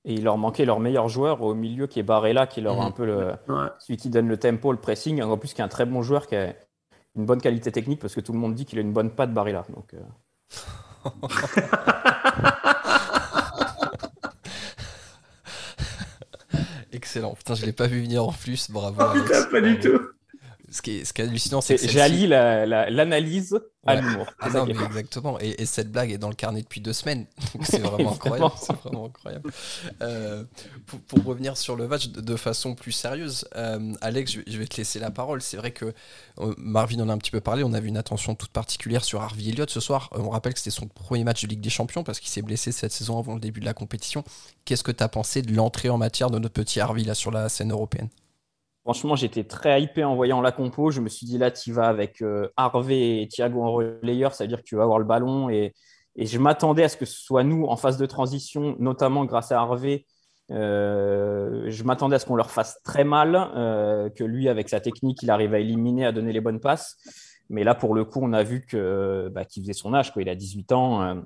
Et 0.05 0.13
il 0.13 0.23
leur 0.23 0.37
manquait 0.37 0.65
leur 0.65 0.79
meilleur 0.79 1.09
joueur 1.09 1.41
au 1.41 1.55
milieu 1.55 1.87
qui 1.87 1.99
est 1.99 2.03
Barella, 2.03 2.45
qui 2.45 2.61
leur 2.61 2.79
a 2.79 2.81
mhm. 2.81 2.87
un 2.87 2.91
peu 2.91 3.05
le, 3.05 3.33
celui 3.79 3.97
qui 3.97 4.09
donne 4.09 4.27
le 4.27 4.37
tempo, 4.37 4.71
le 4.71 4.77
pressing. 4.77 5.21
En 5.23 5.37
plus, 5.37 5.53
qui 5.53 5.61
est 5.61 5.63
un 5.63 5.67
très 5.67 5.87
bon 5.87 6.03
joueur, 6.03 6.27
qui 6.27 6.35
a 6.35 6.53
une 7.15 7.25
bonne 7.25 7.41
qualité 7.41 7.71
technique, 7.71 7.99
parce 7.99 8.13
que 8.13 8.21
tout 8.21 8.31
le 8.31 8.37
monde 8.37 8.53
dit 8.53 8.65
qu'il 8.65 8.77
a 8.77 8.81
une 8.81 8.93
bonne 8.93 9.09
patte 9.09 9.33
Barella. 9.33 9.65
Donc, 9.73 9.95
euh. 9.95 10.03
Excellent. 17.05 17.35
Putain, 17.35 17.53
je 17.53 17.67
l'ai 17.67 17.71
pas 17.71 17.85
vu 17.85 18.01
venir 18.01 18.27
en 18.27 18.31
plus. 18.31 18.71
Bravo. 18.71 18.97
pas 19.51 19.61
du 19.61 19.79
tout. 19.79 19.99
Ce 20.75 20.81
qui 20.81 20.97
est, 20.97 21.05
ce 21.05 21.13
qui 21.13 21.21
est 21.21 21.25
hallucinant, 21.25 21.61
c'est 21.61 21.77
que. 21.77 21.87
J'allie 21.87 22.27
l'analyse 22.27 23.57
à 23.85 23.95
l'humour. 23.95 24.27
Ah 24.41 24.49
exactement. 24.67 25.39
Et, 25.39 25.65
cette 25.65 25.89
blague 25.89 26.11
est 26.11 26.17
dans 26.17 26.27
le 26.27 26.35
carnet 26.35 26.61
depuis 26.61 26.81
deux 26.81 26.91
semaines. 26.91 27.27
C'est 27.63 27.79
vraiment 27.79 28.11
incroyable. 28.11 28.51
C'est 28.59 28.73
vraiment 28.73 29.05
incroyable. 29.05 29.51
Euh, 30.01 30.43
pour, 31.07 31.23
revenir 31.23 31.55
sur 31.55 31.77
le 31.77 31.87
match 31.87 32.09
de, 32.09 32.35
façon 32.35 32.75
plus 32.75 32.91
sérieuse, 32.91 33.47
euh, 33.55 33.93
Alex, 34.01 34.37
je, 34.45 34.57
vais 34.57 34.67
te 34.67 34.75
laisser 34.75 34.99
la 34.99 35.11
parole. 35.11 35.41
C'est 35.41 35.55
vrai 35.55 35.71
que 35.71 35.93
euh, 36.39 36.53
Marvin 36.57 36.99
en 36.99 37.07
a 37.07 37.13
un 37.13 37.17
petit 37.19 37.31
peu 37.31 37.39
parlé. 37.39 37.63
On 37.63 37.71
a 37.71 37.79
vu 37.79 37.87
une 37.87 37.97
attention 37.97 38.35
toute 38.35 38.51
particulière 38.51 39.05
sur 39.05 39.21
Harvey 39.21 39.47
Elliott 39.47 39.69
ce 39.69 39.79
soir. 39.79 40.09
on 40.11 40.29
rappelle 40.29 40.53
que 40.55 40.59
c'était 40.59 40.71
son 40.71 40.89
premier 40.89 41.23
match 41.23 41.43
de 41.43 41.47
Ligue 41.47 41.61
des 41.61 41.69
Champions 41.69 42.03
parce 42.03 42.19
qu'il 42.19 42.29
s'est 42.29 42.41
blessé 42.41 42.73
cette 42.73 42.91
saison 42.91 43.17
avant 43.17 43.35
le 43.35 43.39
début 43.39 43.61
de 43.61 43.65
la 43.65 43.73
compétition. 43.73 44.25
Qu'est-ce 44.65 44.83
que 44.83 44.91
tu 44.91 45.03
as 45.05 45.09
pensé 45.09 45.41
de 45.41 45.55
l'entrée 45.55 45.87
en 45.89 45.97
matière 45.97 46.29
de 46.29 46.37
notre 46.37 46.53
petit 46.53 46.81
Harvey 46.81 47.03
là 47.03 47.13
sur 47.13 47.31
la 47.31 47.47
scène 47.47 47.71
européenne? 47.71 48.09
Franchement, 48.85 49.15
j'étais 49.15 49.43
très 49.43 49.81
hypé 49.81 50.03
en 50.03 50.15
voyant 50.15 50.41
la 50.41 50.51
compo. 50.51 50.91
Je 50.91 51.01
me 51.01 51.09
suis 51.09 51.25
dit, 51.25 51.39
là, 51.39 51.49
tu 51.49 51.71
vas 51.71 51.87
avec 51.87 52.21
euh, 52.21 52.49
Harvey 52.55 53.23
et 53.23 53.27
Thiago 53.27 53.63
en 53.63 53.71
relayeur, 53.71 54.35
ça 54.35 54.43
veut 54.43 54.47
dire 54.47 54.59
que 54.59 54.63
tu 54.63 54.75
vas 54.75 54.83
avoir 54.83 54.99
le 54.99 55.05
ballon. 55.05 55.49
Et, 55.49 55.73
je 56.15 56.37
m'attendais 56.37 56.83
à 56.83 56.89
ce 56.89 56.95
que 56.95 57.05
ce 57.05 57.19
soit 57.19 57.43
nous 57.43 57.65
en 57.65 57.77
phase 57.77 57.97
de 57.97 58.05
transition, 58.05 58.75
notamment 58.77 59.25
grâce 59.25 59.51
à 59.51 59.59
Harvey. 59.59 60.05
Euh, 60.51 61.63
je 61.67 61.83
m'attendais 61.83 62.17
à 62.17 62.19
ce 62.19 62.27
qu'on 62.27 62.35
leur 62.35 62.51
fasse 62.51 62.79
très 62.83 63.03
mal, 63.03 63.35
euh, 63.55 64.09
que 64.11 64.23
lui, 64.23 64.47
avec 64.49 64.69
sa 64.69 64.79
technique, 64.79 65.23
il 65.23 65.31
arrive 65.31 65.55
à 65.55 65.59
éliminer, 65.59 66.05
à 66.05 66.11
donner 66.11 66.31
les 66.31 66.39
bonnes 66.39 66.59
passes. 66.59 66.95
Mais 67.49 67.63
là, 67.63 67.73
pour 67.73 67.95
le 67.95 68.05
coup, 68.05 68.19
on 68.21 68.33
a 68.33 68.43
vu 68.43 68.67
que 68.67 69.29
bah, 69.33 69.45
qu'il 69.45 69.63
faisait 69.63 69.73
son 69.73 69.95
âge. 69.95 70.13
Quoi. 70.13 70.21
Il 70.21 70.29
a 70.29 70.35
18 70.35 70.71
ans. 70.73 71.23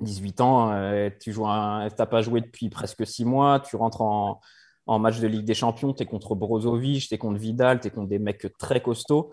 18 0.00 0.40
ans, 0.42 1.10
tu 1.20 1.30
n'as 1.40 2.06
pas 2.06 2.20
joué 2.20 2.42
depuis 2.42 2.68
presque 2.68 3.06
6 3.06 3.24
mois, 3.24 3.60
tu 3.60 3.76
rentres 3.76 4.02
en, 4.02 4.40
en 4.86 4.98
match 4.98 5.20
de 5.20 5.26
Ligue 5.26 5.44
des 5.44 5.54
Champions, 5.54 5.92
tu 5.92 6.02
es 6.02 6.06
contre 6.06 6.34
Brozovic, 6.34 7.08
tu 7.08 7.14
es 7.14 7.18
contre 7.18 7.38
Vidal, 7.38 7.80
tu 7.80 7.88
es 7.88 7.90
contre 7.90 8.08
des 8.08 8.18
mecs 8.18 8.46
très 8.58 8.80
costauds. 8.80 9.30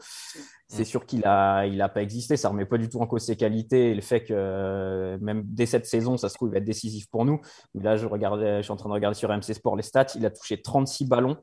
C'est 0.67 0.83
mm. 0.83 0.85
sûr 0.85 1.05
qu'il 1.05 1.19
n'a 1.21 1.65
il 1.65 1.81
a 1.81 1.89
pas 1.89 2.01
existé. 2.01 2.37
Ça 2.37 2.49
ne 2.49 2.53
remet 2.53 2.65
pas 2.65 2.77
du 2.77 2.89
tout 2.89 2.99
en 2.99 3.07
cause 3.07 3.23
ses 3.23 3.35
qualités 3.35 3.91
et 3.91 3.95
le 3.95 4.01
fait 4.01 4.23
que 4.23 4.33
euh, 4.33 5.17
même 5.19 5.43
dès 5.45 5.65
cette 5.65 5.87
saison, 5.87 6.17
ça 6.17 6.29
se 6.29 6.35
trouve, 6.35 6.49
il 6.49 6.51
va 6.51 6.57
être 6.59 6.65
décisif 6.65 7.07
pour 7.09 7.25
nous. 7.25 7.41
là, 7.73 7.97
je, 7.97 8.05
regardais, 8.05 8.57
je 8.57 8.63
suis 8.63 8.71
en 8.71 8.77
train 8.77 8.89
de 8.89 8.93
regarder 8.93 9.17
sur 9.17 9.29
MC 9.29 9.53
Sport 9.53 9.75
les 9.75 9.83
stats. 9.83 10.13
Il 10.15 10.25
a 10.25 10.29
touché 10.29 10.61
36 10.61 11.05
ballons 11.05 11.37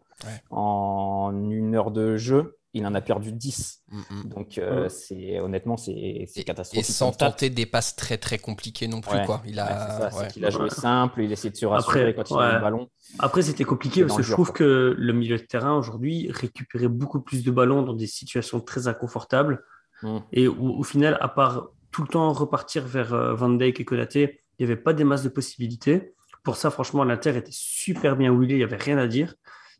en 0.51 1.33
une 1.51 1.75
heure 1.75 1.91
de 1.91 2.17
jeu 2.17 2.57
il 2.76 2.87
en 2.87 2.95
a 2.95 3.00
perdu 3.00 3.33
10. 3.33 3.83
Mm, 3.88 3.99
mm. 3.99 4.28
Donc, 4.28 4.59
euh, 4.59 4.88
c'est 4.88 5.40
honnêtement, 5.40 5.76
c'est 5.76 6.26
catastrophique. 6.45 6.88
Et 6.88 6.92
sans 6.92 7.12
tenter 7.12 7.50
des 7.50 7.66
passes 7.66 7.97
très 7.97 8.18
très 8.18 8.38
compliquées 8.38 8.87
non 8.87 9.00
plus. 9.00 9.18
Quoi. 9.25 9.42
Il 9.47 9.59
a, 9.59 10.11
il 10.37 10.45
a 10.45 10.50
joué 10.50 10.71
simple, 10.71 11.23
il 11.23 11.33
essaie 11.33 11.50
de 11.50 11.56
se 11.56 11.66
rassurer 11.66 12.14
quand 12.14 12.30
il 12.30 12.37
a 12.37 12.54
le 12.54 12.61
ballon. 12.61 12.88
Après, 13.18 13.42
c'était 13.42 13.64
compliqué 13.64 14.04
parce 14.04 14.16
que 14.16 14.23
je 14.23 14.33
trouve 14.33 14.52
que 14.52 14.95
le 14.97 15.12
milieu 15.12 15.37
de 15.37 15.42
terrain 15.42 15.75
aujourd'hui 15.75 16.30
récupérait 16.30 16.88
beaucoup 16.88 17.21
plus 17.21 17.42
de 17.45 17.50
ballons 17.50 17.83
dans 17.83 17.95
des 17.95 18.06
situations 18.06 18.61
très 18.61 18.88
inconfortables. 18.88 19.64
Mm. 20.02 20.18
Et 20.33 20.49
au, 20.49 20.83
final, 20.83 21.16
à 21.21 21.28
part 21.28 21.68
tout 21.90 22.02
le 22.02 22.09
temps 22.09 22.33
repartir 22.33 22.87
vers 22.87 23.14
euh, 23.14 23.35
Van 23.35 23.49
Dijk 23.49 23.80
et 23.80 23.85
Konaté, 23.85 24.40
il 24.59 24.66
n'y 24.66 24.71
avait 24.71 24.80
pas 24.80 24.92
des 24.92 25.04
masses 25.04 25.23
de 25.23 25.28
possibilités. 25.28 26.12
Pour 26.42 26.56
ça, 26.56 26.71
franchement, 26.71 27.04
l'Inter 27.04 27.37
était 27.37 27.49
super 27.50 28.16
bien 28.16 28.33
huilé, 28.33 28.54
il 28.54 28.59
n'y 28.59 28.64
avait 28.64 28.76
rien 28.76 28.99
à 28.99 29.06
dire. 29.06 29.35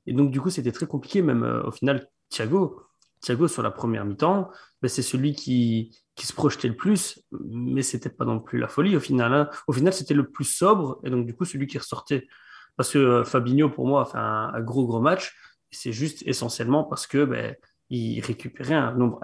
Et 0.06 0.12
donc, 0.12 0.30
du 0.30 0.40
coup, 0.40 0.50
c'était 0.50 0.72
très 0.72 0.86
compliqué. 0.86 1.22
Même 1.22 1.42
euh, 1.42 1.62
au 1.64 1.70
final, 1.70 2.08
Thiago, 2.28 2.83
Thiago, 3.21 3.49
sur 3.49 3.62
la 3.62 3.71
première 3.71 4.04
mi-temps, 4.04 4.50
ben, 4.83 4.88
c'est 4.88 5.02
celui 5.02 5.35
qui, 5.35 5.97
qui 6.14 6.26
se 6.26 6.33
projetait 6.33 6.68
le 6.68 6.76
plus, 6.76 7.23
mais 7.30 7.83
c'était 7.83 8.11
pas 8.11 8.25
non 8.25 8.40
plus 8.40 8.59
la 8.59 8.68
folie 8.68 8.97
au 8.97 9.00
final. 9.00 9.33
Hein. 9.33 9.50
Au 9.66 9.73
final, 9.73 9.92
c'était 9.92 10.14
le 10.14 10.28
plus 10.28 10.45
sobre, 10.45 11.00
et 11.04 11.11
donc 11.11 11.26
du 11.26 11.35
coup, 11.35 11.45
celui 11.45 11.66
qui 11.66 11.78
ressortait. 11.78 12.26
Parce 12.76 12.90
que 12.92 12.99
euh, 12.99 13.25
Fabinho, 13.25 13.71
pour 13.71 13.87
moi, 13.87 14.02
a 14.02 14.04
fait 14.04 14.18
un, 14.18 14.61
gros, 14.61 14.87
gros 14.87 15.00
match. 15.00 15.35
C'est 15.71 15.92
juste 15.92 16.23
essentiellement 16.26 16.85
parce 16.85 17.06
que 17.06 17.25
ben, 17.25 17.54
il 17.90 18.21
récupérait 18.21 18.75
un 18.75 18.92
nombre 18.92 19.21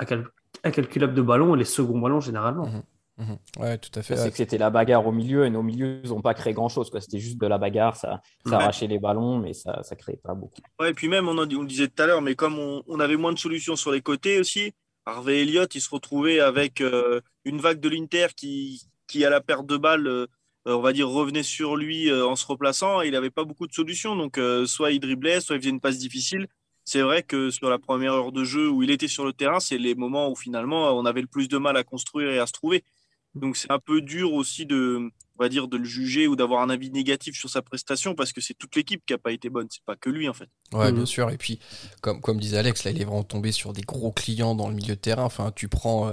incalculable 0.65 1.15
de 1.15 1.23
ballons, 1.23 1.55
les 1.55 1.65
seconds 1.65 1.99
ballons 1.99 2.21
généralement. 2.21 2.67
Mhm. 2.67 2.83
Mhm. 3.19 3.39
Ouais, 3.59 3.79
tout 3.79 3.91
à 3.99 4.03
fait. 4.03 4.17
C'est 4.17 4.31
que 4.31 4.37
c'était 4.37 4.59
la 4.59 4.71
bagarre 4.71 5.07
au 5.07 5.13
milieu 5.13 5.45
et 5.45 5.51
nos 5.51 5.63
milieux 5.63 6.03
n'ont 6.05 6.23
pas 6.23 6.35
créé 6.35 6.53
grand 6.53 6.69
chose. 6.69 6.91
C'était 6.99 7.19
juste 7.19 7.39
de 7.39 7.47
la 7.47 7.59
bagarre, 7.59 7.97
ça, 7.97 8.21
ça 8.47 8.57
arrachait 8.57 8.87
les 8.87 8.99
ballons, 8.99 9.39
mais 9.39 9.53
ça 9.53 9.83
ne 9.89 9.97
créait 9.97 10.17
pas 10.17 10.35
beaucoup. 10.35 10.61
Ouais, 10.81 10.91
et 10.91 10.95
puis 10.95 11.09
même, 11.09 11.29
on, 11.29 11.37
on 11.37 11.45
le 11.45 11.67
disait 11.67 11.89
tout 11.89 12.03
à 12.03 12.07
l'heure, 12.07 12.23
mais 12.23 12.35
comme 12.35 12.59
on, 12.59 13.01
avait 13.01 13.17
moins 13.17 13.33
de 13.33 13.39
solutions 13.39 13.77
sur 13.77 13.93
les 13.93 14.01
côtés 14.01 14.41
aussi, 14.41 14.73
Harvey 15.05 15.43
Elliott, 15.43 15.75
il 15.75 15.81
se 15.81 15.91
retrouvait 15.91 16.41
avec 16.41 16.81
euh, 16.81 17.21
une 17.45 17.59
vague 17.59 17.81
de 17.81 17.89
l'Inter 17.89 18.29
qui, 18.37 18.83
qui, 19.09 19.25
à 19.25 19.31
la 19.31 19.41
perte 19.41 19.67
de 19.67 19.77
balles, 19.77 20.07
euh, 20.07 20.27
on 20.65 20.81
va 20.81 20.93
dire, 20.93 21.09
revenait 21.09 21.43
sur 21.43 21.77
lui 21.77 22.13
en 22.13 22.37
se 22.37 22.47
replaçant. 22.47 23.01
il 23.01 23.13
n'avait 23.13 23.31
pas 23.31 23.45
beaucoup 23.45 23.67
de 23.67 23.73
solutions. 23.73 24.15
Donc, 24.15 24.39
soit 24.67 24.93
il 24.93 25.01
driblait, 25.01 25.41
soit 25.41 25.57
il 25.57 25.59
faisait 25.59 25.71
une 25.71 25.81
passe 25.81 25.99
difficile. 25.99 26.47
C'est 26.85 27.03
vrai 27.03 27.25
que 27.25 27.51
sur 27.51 27.69
la 27.69 27.79
première 27.79 28.13
heure 28.13 28.31
de 28.31 28.45
jeu 28.45 28.69
où 28.69 28.83
il 28.85 28.93
était 28.93 29.09
sur 29.09 29.25
le 29.25 29.33
terrain, 29.33 29.59
c'est 29.59 29.79
les 29.79 29.97
moments 29.97 30.31
où 30.31 30.37
finalement 30.37 30.97
on 30.97 31.05
avait 31.05 31.21
le 31.21 31.27
plus 31.27 31.49
de 31.49 31.59
mal 31.59 31.77
à 31.77 31.83
construire 31.83 32.31
et 32.31 32.39
à 32.39 32.47
se 32.47 32.53
trouver. 32.53 32.85
Donc, 33.35 33.57
c'est 33.57 33.71
un 33.71 33.79
peu 33.79 34.01
dur 34.01 34.33
aussi 34.33 34.67
de, 34.67 35.11
on 35.39 35.43
va 35.43 35.49
dire, 35.49 35.69
de 35.69 35.77
le 35.77 35.85
juger 35.85 36.27
ou 36.27 36.37
d'avoir 36.37 36.63
un 36.63 36.71
avis 36.71 36.91
négatif 36.91 37.37
sur 37.37 37.49
sa 37.49 37.63
prestation 37.63 38.15
parce 38.15 38.33
que 38.33 38.41
c'est 38.41 38.55
toute 38.55 38.77
l'équipe 38.77 39.03
qui 39.07 39.13
n'a 39.13 39.19
pas 39.19 39.33
été 39.33 39.49
bonne, 39.49 39.67
c'est 39.71 39.85
pas 39.85 39.97
que 39.97 40.11
lui 40.11 40.29
en 40.29 40.35
fait. 40.35 40.49
Ouais, 40.73 40.93
bien 40.93 41.07
sûr. 41.07 41.31
Et 41.31 41.39
puis, 41.39 41.59
comme, 42.01 42.21
comme 42.21 42.39
disait 42.39 42.59
Alex, 42.59 42.85
là, 42.85 42.91
il 42.91 43.01
est 43.01 43.05
vraiment 43.05 43.25
tombé 43.25 43.53
sur 43.53 43.73
des 43.73 43.83
gros 43.83 44.13
clients 44.13 44.55
dans 44.55 44.69
le 44.69 44.75
milieu 44.75 44.95
de 44.95 45.01
terrain. 45.01 45.25
Enfin, 45.25 45.53
tu 45.55 45.69
prends. 45.69 46.09
Euh, 46.09 46.13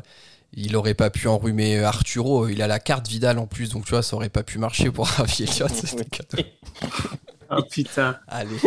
il 0.53 0.75
aurait 0.75 0.95
pas 0.95 1.09
pu 1.09 1.27
enrhumer 1.27 1.77
Arturo, 1.83 2.47
il 2.47 2.63
a 2.63 2.67
la 2.67 2.79
carte 2.79 3.07
Vidal 3.07 3.37
en 3.37 3.45
plus, 3.45 3.69
donc 3.69 3.85
tu 3.85 3.91
vois, 3.91 4.01
ça 4.01 4.15
aurait 4.15 4.29
pas 4.29 4.41
pu 4.41 4.57
marcher 4.57 4.89
pour 4.89 5.05
Ravi 5.17 5.45
Ah 7.49 7.61
putain. 7.69 8.17
Allez. 8.27 8.57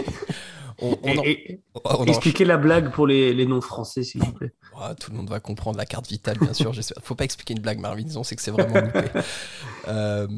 Expliquez 2.06 2.44
la 2.44 2.56
blague 2.56 2.90
pour 2.90 3.06
les, 3.06 3.32
les 3.32 3.46
non-français, 3.46 4.02
s'il 4.02 4.22
vous 4.22 4.32
plaît. 4.32 4.52
tout 4.98 5.10
le 5.10 5.16
monde 5.16 5.30
va 5.30 5.40
comprendre 5.40 5.78
la 5.78 5.86
carte 5.86 6.08
vitale, 6.08 6.38
bien 6.38 6.52
sûr. 6.52 6.72
Faut 7.02 7.14
pas 7.14 7.24
expliquer 7.24 7.54
une 7.54 7.60
blague, 7.60 7.78
Marvin. 7.78 8.04
On 8.16 8.24
sait 8.24 8.36
que 8.36 8.42
c'est 8.42 8.50
vraiment 8.50 8.80
loupé. 8.80 9.08
Euh, 9.88 10.28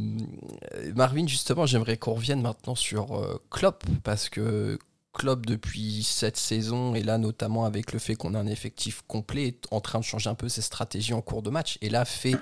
Marvin, 0.95 1.27
justement, 1.27 1.67
j'aimerais 1.67 1.99
qu'on 1.99 2.15
revienne 2.15 2.41
maintenant 2.41 2.75
sur 2.75 3.15
euh, 3.15 3.39
Klopp, 3.51 3.85
parce 4.03 4.31
que 4.31 4.79
Klopp, 5.13 5.45
depuis 5.45 6.03
cette 6.03 6.39
saison, 6.39 6.95
et 6.95 7.03
là 7.03 7.19
notamment 7.19 7.67
avec 7.67 7.93
le 7.93 7.99
fait 7.99 8.15
qu'on 8.15 8.33
a 8.33 8.39
un 8.39 8.47
effectif 8.47 9.03
complet, 9.07 9.49
est 9.49 9.67
en 9.71 9.83
train 9.83 9.99
de 9.99 10.05
changer 10.05 10.31
un 10.31 10.35
peu 10.35 10.49
ses 10.49 10.63
stratégies 10.63 11.13
en 11.13 11.21
cours 11.21 11.43
de 11.43 11.51
match. 11.51 11.77
Et 11.83 11.91
là, 11.91 12.07
fait 12.07 12.37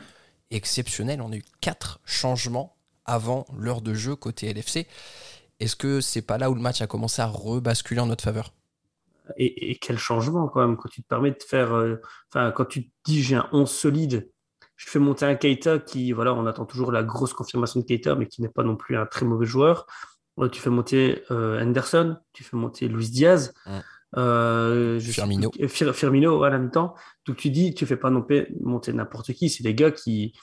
exceptionnel. 0.53 1.21
On 1.21 1.33
a 1.33 1.37
eu 1.37 1.45
quatre 1.61 2.01
changements 2.05 2.77
avant 3.05 3.47
l'heure 3.57 3.83
de 3.83 3.95
jeu 3.95 4.17
côté 4.17 4.53
LFC. 4.53 4.87
Est-ce 5.63 5.77
que 5.77 6.01
c'est 6.01 6.23
pas 6.23 6.39
là 6.39 6.51
où 6.51 6.55
le 6.57 6.61
match 6.61 6.83
a 6.83 6.89
commencé 6.89 7.23
à 7.23 7.27
rebasculer 7.27 8.01
en 8.01 8.07
notre 8.07 8.25
faveur? 8.25 8.53
Et, 9.37 9.79
quel 9.81 9.97
changement 9.97 10.49
quand 10.49 10.67
même 10.67 10.77
quand 10.77 10.89
tu 10.89 11.05
te 11.05 11.07
permets 11.07 11.31
de 11.31 11.41
faire, 11.41 11.73
euh, 11.73 12.01
enfin 12.29 12.51
quand 12.51 12.65
tu 12.65 12.89
te 12.89 12.91
dis 13.05 13.23
j'ai 13.23 13.37
un 13.37 13.49
11 13.53 13.71
solide, 13.71 14.29
je 14.75 14.91
fais 14.91 14.99
monter 14.99 15.25
un 15.25 15.37
Keita 15.37 15.79
qui, 15.79 16.11
voilà, 16.11 16.35
on 16.35 16.47
attend 16.47 16.67
toujours 16.67 16.91
la 16.91 17.05
grosse 17.05 17.33
confirmation 17.33 17.79
de 17.79 17.85
Keita, 17.85 18.17
mais 18.17 18.27
qui 18.27 18.43
n'est 18.43 18.49
pas 18.49 18.65
non 18.65 18.75
plus 18.75 18.97
un 18.97 19.07
très 19.07 19.25
mauvais 19.25 19.47
joueur. 19.47 19.87
Euh, 20.41 20.49
tu 20.49 20.61
fais 20.61 20.71
monter 20.71 21.23
euh, 21.31 21.63
Anderson, 21.63 22.17
tu 22.33 22.43
fais 22.43 22.57
monter 22.57 22.89
Luis 22.89 23.11
Diaz. 23.11 23.55
Firmino. 24.15 25.53
Firmino 25.69 26.43
à 26.43 26.51
la 26.51 26.59
même 26.59 26.73
temps. 26.73 26.95
Donc 27.25 27.37
tu 27.37 27.51
dis, 27.51 27.73
tu 27.73 27.87
fais 27.87 27.97
pas 27.97 28.11
non 28.11 28.23
plus 28.23 28.49
monter 28.61 28.93
n'importe 28.93 29.33
qui. 29.33 29.49
C'est 29.49 29.63
les 29.63 29.77
gars 29.77 29.93
qui, 29.93 30.35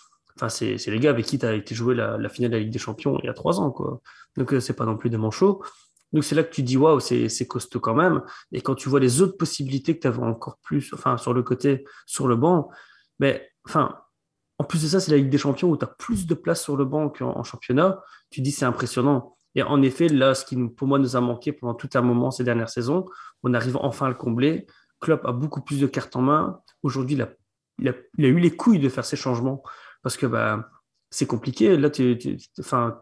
c'est 0.48 0.77
les 0.88 1.00
gars 1.00 1.10
avec 1.10 1.25
qui 1.25 1.38
tu 1.38 1.46
as 1.46 1.53
été 1.53 1.75
joué 1.75 1.93
la, 1.96 2.29
finale 2.29 2.51
de 2.51 2.55
la 2.55 2.62
Ligue 2.62 2.72
des 2.72 2.79
Champions 2.79 3.19
il 3.22 3.25
y 3.25 3.29
a 3.29 3.34
trois 3.34 3.60
ans, 3.60 3.72
quoi. 3.72 4.00
Donc, 4.38 4.53
euh, 4.53 4.62
c'est 4.62 4.74
pas 4.74 4.86
non 4.86 4.96
plus 4.96 5.10
des 5.10 5.17
manchots. 5.17 5.62
Donc, 6.13 6.24
c'est 6.24 6.36
là 6.36 6.43
que 6.43 6.53
tu 6.53 6.63
dis, 6.63 6.77
waouh, 6.77 7.00
c'est 7.01 7.48
costaud 7.48 7.79
quand 7.81 7.93
même. 7.93 8.22
Et 8.51 8.62
quand 8.62 8.75
tu 8.75 8.88
vois 8.88 9.00
les 9.01 9.22
autres 9.22 9.36
possibilités 9.38 9.96
que 9.96 10.01
tu 10.01 10.08
avais 10.08 10.24
encore 10.24 10.58
plus, 10.63 10.93
enfin, 10.93 11.17
sur 11.17 11.34
le 11.34 11.43
côté, 11.43 11.84
sur 12.05 12.27
le 12.27 12.36
banc, 12.36 12.69
mais, 13.19 13.51
enfin, 13.65 13.98
en 14.58 14.63
plus 14.63 14.84
de 14.84 14.88
ça, 14.88 15.00
c'est 15.00 15.12
la 15.12 15.17
Ligue 15.17 15.29
des 15.29 15.38
Champions 15.38 15.69
où 15.69 15.77
tu 15.77 15.84
as 15.84 15.88
plus 15.88 16.25
de 16.25 16.34
place 16.34 16.63
sur 16.63 16.77
le 16.77 16.86
banc 16.86 17.10
qu'en 17.10 17.43
championnat. 17.43 18.01
Tu 18.29 18.41
dis, 18.41 18.51
c'est 18.51 18.65
impressionnant. 18.65 19.36
Et 19.55 19.63
en 19.63 19.81
effet, 19.81 20.08
là, 20.08 20.36
ce 20.36 20.46
qui, 20.46 20.55
pour 20.69 20.88
moi, 20.88 21.00
nous 21.00 21.15
a 21.15 21.22
manqué 21.22 21.51
pendant 21.51 21.74
tout 21.74 21.89
un 21.93 22.01
moment 22.01 22.31
ces 22.31 22.43
dernières 22.43 22.69
saisons, 22.69 23.05
on 23.43 23.53
arrive 23.53 23.77
enfin 23.77 24.05
à 24.05 24.10
le 24.10 24.15
combler. 24.15 24.67
Klopp 25.00 25.25
a 25.25 25.31
beaucoup 25.31 25.62
plus 25.62 25.79
de 25.79 25.88
cartes 25.88 26.15
en 26.15 26.22
main. 26.22 26.60
Aujourd'hui, 26.84 27.15
il 27.15 27.27
il 27.81 27.88
a, 28.25 28.27
eu 28.27 28.39
les 28.39 28.55
couilles 28.55 28.79
de 28.79 28.89
faire 28.89 29.05
ces 29.05 29.15
changements 29.15 29.63
parce 30.03 30.18
que 30.18 30.25
bah, 30.25 30.70
c'est 31.10 31.25
compliqué. 31.25 31.77
Là, 31.77 31.89
enfin, 32.60 33.01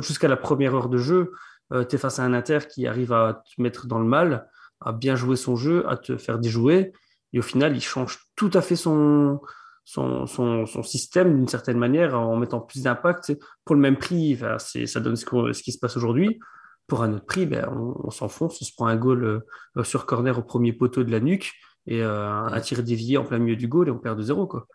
jusqu'à 0.00 0.28
la 0.28 0.36
première 0.36 0.74
heure 0.74 0.88
de 0.88 0.98
jeu, 0.98 1.32
euh, 1.72 1.84
tu 1.84 1.96
es 1.96 1.98
face 1.98 2.18
à 2.18 2.24
un 2.24 2.32
Inter 2.32 2.60
qui 2.68 2.86
arrive 2.86 3.12
à 3.12 3.42
te 3.44 3.60
mettre 3.60 3.86
dans 3.86 3.98
le 3.98 4.06
mal, 4.06 4.48
à 4.80 4.92
bien 4.92 5.16
jouer 5.16 5.36
son 5.36 5.56
jeu, 5.56 5.88
à 5.88 5.96
te 5.96 6.16
faire 6.16 6.38
déjouer. 6.38 6.92
Et 7.32 7.38
au 7.38 7.42
final, 7.42 7.76
il 7.76 7.82
change 7.82 8.18
tout 8.36 8.50
à 8.54 8.62
fait 8.62 8.76
son, 8.76 9.40
son, 9.84 10.26
son, 10.26 10.82
système 10.82 11.34
d'une 11.34 11.48
certaine 11.48 11.78
manière 11.78 12.18
en 12.18 12.36
mettant 12.36 12.60
plus 12.60 12.82
d'impact. 12.82 13.32
Pour 13.64 13.74
le 13.74 13.80
même 13.80 13.98
prix, 13.98 14.38
ça 14.58 15.00
donne 15.00 15.16
ce, 15.16 15.62
qui 15.62 15.72
se 15.72 15.78
passe 15.78 15.96
aujourd'hui. 15.96 16.38
Pour 16.86 17.02
un 17.02 17.12
autre 17.12 17.26
prix, 17.26 17.44
ben, 17.44 17.68
on, 17.68 18.10
s'enfonce, 18.10 18.62
on 18.62 18.64
se 18.64 18.72
prend 18.74 18.86
un 18.86 18.96
goal 18.96 19.24
euh, 19.24 19.84
sur 19.84 20.06
corner 20.06 20.38
au 20.38 20.42
premier 20.42 20.72
poteau 20.72 21.04
de 21.04 21.10
la 21.10 21.20
nuque 21.20 21.52
et 21.86 22.02
euh, 22.02 22.30
un 22.30 22.60
tir 22.60 22.82
dévié 22.82 23.18
en 23.18 23.24
plein 23.24 23.38
milieu 23.38 23.56
du 23.56 23.68
goal 23.68 23.88
et 23.88 23.90
on 23.90 23.98
perd 23.98 24.16
de 24.16 24.22
zéro. 24.22 24.46
Quoi. 24.46 24.66